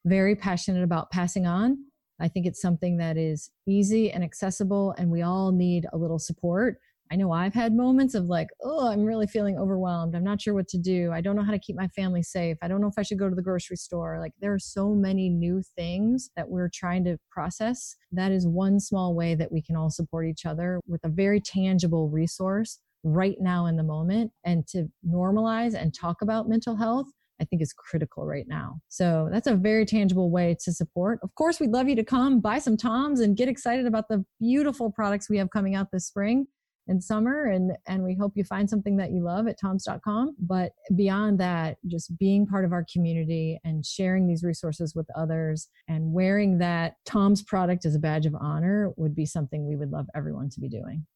very 0.04 0.34
passionate 0.34 0.82
about 0.82 1.10
passing 1.10 1.46
on 1.46 1.78
I 2.22 2.28
think 2.28 2.46
it's 2.46 2.60
something 2.60 2.98
that 2.98 3.16
is 3.16 3.50
easy 3.66 4.12
and 4.12 4.22
accessible, 4.22 4.94
and 4.96 5.10
we 5.10 5.22
all 5.22 5.50
need 5.50 5.86
a 5.92 5.98
little 5.98 6.20
support. 6.20 6.78
I 7.12 7.16
know 7.16 7.30
I've 7.30 7.52
had 7.52 7.74
moments 7.74 8.14
of 8.14 8.24
like, 8.24 8.48
oh, 8.64 8.88
I'm 8.88 9.04
really 9.04 9.26
feeling 9.26 9.58
overwhelmed. 9.58 10.16
I'm 10.16 10.24
not 10.24 10.40
sure 10.40 10.54
what 10.54 10.66
to 10.68 10.78
do. 10.78 11.12
I 11.12 11.20
don't 11.20 11.36
know 11.36 11.44
how 11.44 11.50
to 11.52 11.58
keep 11.58 11.76
my 11.76 11.88
family 11.88 12.22
safe. 12.22 12.56
I 12.62 12.68
don't 12.68 12.80
know 12.80 12.86
if 12.86 12.94
I 12.96 13.02
should 13.02 13.18
go 13.18 13.28
to 13.28 13.34
the 13.34 13.42
grocery 13.42 13.76
store. 13.76 14.18
Like, 14.18 14.32
there 14.40 14.54
are 14.54 14.58
so 14.58 14.94
many 14.94 15.28
new 15.28 15.62
things 15.76 16.30
that 16.36 16.48
we're 16.48 16.70
trying 16.72 17.04
to 17.04 17.18
process. 17.30 17.96
That 18.12 18.32
is 18.32 18.46
one 18.46 18.80
small 18.80 19.14
way 19.14 19.34
that 19.34 19.52
we 19.52 19.60
can 19.60 19.76
all 19.76 19.90
support 19.90 20.26
each 20.26 20.46
other 20.46 20.80
with 20.86 21.04
a 21.04 21.10
very 21.10 21.38
tangible 21.38 22.08
resource 22.08 22.78
right 23.04 23.36
now 23.40 23.66
in 23.66 23.76
the 23.76 23.82
moment 23.82 24.32
and 24.46 24.66
to 24.68 24.88
normalize 25.06 25.74
and 25.74 25.92
talk 25.92 26.22
about 26.22 26.48
mental 26.48 26.76
health 26.76 27.08
I 27.40 27.44
think 27.44 27.60
is 27.60 27.72
critical 27.72 28.24
right 28.24 28.46
now. 28.46 28.78
So 28.88 29.28
that's 29.32 29.48
a 29.48 29.56
very 29.56 29.84
tangible 29.84 30.30
way 30.30 30.56
to 30.62 30.72
support. 30.72 31.18
Of 31.24 31.34
course, 31.34 31.58
we'd 31.58 31.70
love 31.70 31.88
you 31.88 31.96
to 31.96 32.04
come 32.04 32.40
buy 32.40 32.60
some 32.60 32.76
Toms 32.76 33.18
and 33.18 33.36
get 33.36 33.48
excited 33.48 33.84
about 33.84 34.08
the 34.08 34.24
beautiful 34.38 34.92
products 34.92 35.28
we 35.28 35.38
have 35.38 35.50
coming 35.50 35.74
out 35.74 35.88
this 35.92 36.06
spring 36.06 36.46
and 36.88 37.02
summer 37.02 37.46
and 37.46 37.72
and 37.86 38.02
we 38.02 38.14
hope 38.14 38.32
you 38.34 38.44
find 38.44 38.68
something 38.68 38.96
that 38.96 39.12
you 39.12 39.22
love 39.22 39.46
at 39.46 39.58
toms.com 39.60 40.34
but 40.38 40.72
beyond 40.96 41.38
that 41.38 41.76
just 41.86 42.16
being 42.18 42.46
part 42.46 42.64
of 42.64 42.72
our 42.72 42.84
community 42.92 43.58
and 43.64 43.84
sharing 43.84 44.26
these 44.26 44.42
resources 44.42 44.94
with 44.94 45.06
others 45.16 45.68
and 45.88 46.12
wearing 46.12 46.58
that 46.58 46.96
TOMS 47.06 47.42
product 47.42 47.84
as 47.84 47.94
a 47.94 47.98
badge 47.98 48.26
of 48.26 48.34
honor 48.34 48.92
would 48.96 49.14
be 49.14 49.26
something 49.26 49.66
we 49.66 49.76
would 49.76 49.90
love 49.90 50.06
everyone 50.14 50.50
to 50.50 50.60
be 50.60 50.68
doing 50.68 51.06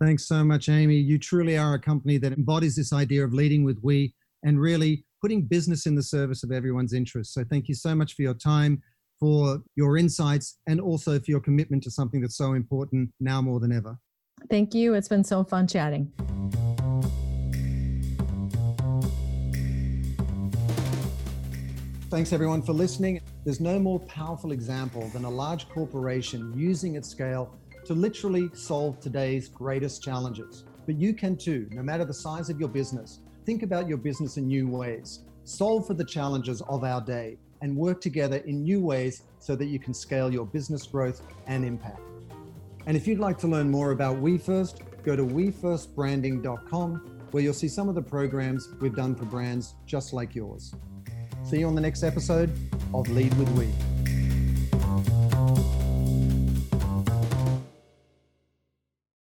thanks 0.00 0.26
so 0.28 0.44
much 0.44 0.68
amy 0.68 0.96
you 0.96 1.18
truly 1.18 1.58
are 1.58 1.74
a 1.74 1.80
company 1.80 2.18
that 2.18 2.32
embodies 2.32 2.76
this 2.76 2.92
idea 2.92 3.24
of 3.24 3.32
leading 3.32 3.64
with 3.64 3.78
we 3.82 4.14
and 4.44 4.60
really 4.60 5.04
putting 5.20 5.42
business 5.42 5.86
in 5.86 5.94
the 5.94 6.02
service 6.02 6.44
of 6.44 6.52
everyone's 6.52 6.92
interests. 6.92 7.34
So 7.34 7.44
thank 7.44 7.68
you 7.68 7.74
so 7.74 7.94
much 7.94 8.14
for 8.14 8.22
your 8.22 8.34
time, 8.34 8.82
for 9.18 9.62
your 9.76 9.96
insights, 9.96 10.58
and 10.66 10.80
also 10.80 11.18
for 11.18 11.30
your 11.30 11.40
commitment 11.40 11.82
to 11.84 11.90
something 11.90 12.20
that's 12.20 12.36
so 12.36 12.52
important 12.52 13.10
now 13.20 13.42
more 13.42 13.60
than 13.60 13.72
ever. 13.72 13.98
Thank 14.48 14.74
you. 14.74 14.94
It's 14.94 15.08
been 15.08 15.24
so 15.24 15.44
fun 15.44 15.66
chatting. 15.66 16.12
Thanks 22.10 22.32
everyone 22.32 22.62
for 22.62 22.72
listening. 22.72 23.20
There's 23.44 23.60
no 23.60 23.78
more 23.78 24.00
powerful 24.00 24.52
example 24.52 25.08
than 25.08 25.24
a 25.24 25.30
large 25.30 25.68
corporation 25.68 26.52
using 26.56 26.94
its 26.96 27.08
scale 27.08 27.54
to 27.84 27.94
literally 27.94 28.48
solve 28.54 28.98
today's 29.00 29.48
greatest 29.48 30.02
challenges. 30.02 30.64
But 30.86 30.96
you 30.96 31.12
can 31.12 31.36
too, 31.36 31.68
no 31.70 31.82
matter 31.82 32.06
the 32.06 32.14
size 32.14 32.48
of 32.48 32.58
your 32.58 32.70
business 32.70 33.20
think 33.44 33.62
about 33.62 33.88
your 33.88 33.96
business 33.96 34.36
in 34.36 34.46
new 34.46 34.68
ways, 34.68 35.20
solve 35.44 35.86
for 35.86 35.94
the 35.94 36.04
challenges 36.04 36.60
of 36.68 36.84
our 36.84 37.00
day, 37.00 37.38
and 37.62 37.74
work 37.74 38.00
together 38.00 38.38
in 38.38 38.62
new 38.62 38.80
ways 38.80 39.22
so 39.38 39.56
that 39.56 39.66
you 39.66 39.78
can 39.78 39.94
scale 39.94 40.32
your 40.32 40.44
business 40.44 40.86
growth 40.86 41.22
and 41.46 41.64
impact. 41.64 42.00
And 42.88 42.96
if 42.96 43.06
you'd 43.06 43.18
like 43.18 43.36
to 43.40 43.46
learn 43.46 43.70
more 43.70 43.90
about 43.90 44.16
WeFirst, 44.16 45.02
go 45.04 45.14
to 45.14 45.22
wefirstbranding.com 45.22 47.18
where 47.32 47.42
you'll 47.42 47.52
see 47.52 47.68
some 47.68 47.86
of 47.90 47.94
the 47.94 48.00
programs 48.00 48.70
we've 48.80 48.96
done 48.96 49.14
for 49.14 49.26
brands 49.26 49.74
just 49.84 50.14
like 50.14 50.34
yours. 50.34 50.74
See 51.44 51.58
you 51.58 51.66
on 51.66 51.74
the 51.74 51.82
next 51.82 52.02
episode 52.02 52.50
of 52.94 53.06
Lead 53.10 53.34
with 53.34 53.50
We. 53.50 53.97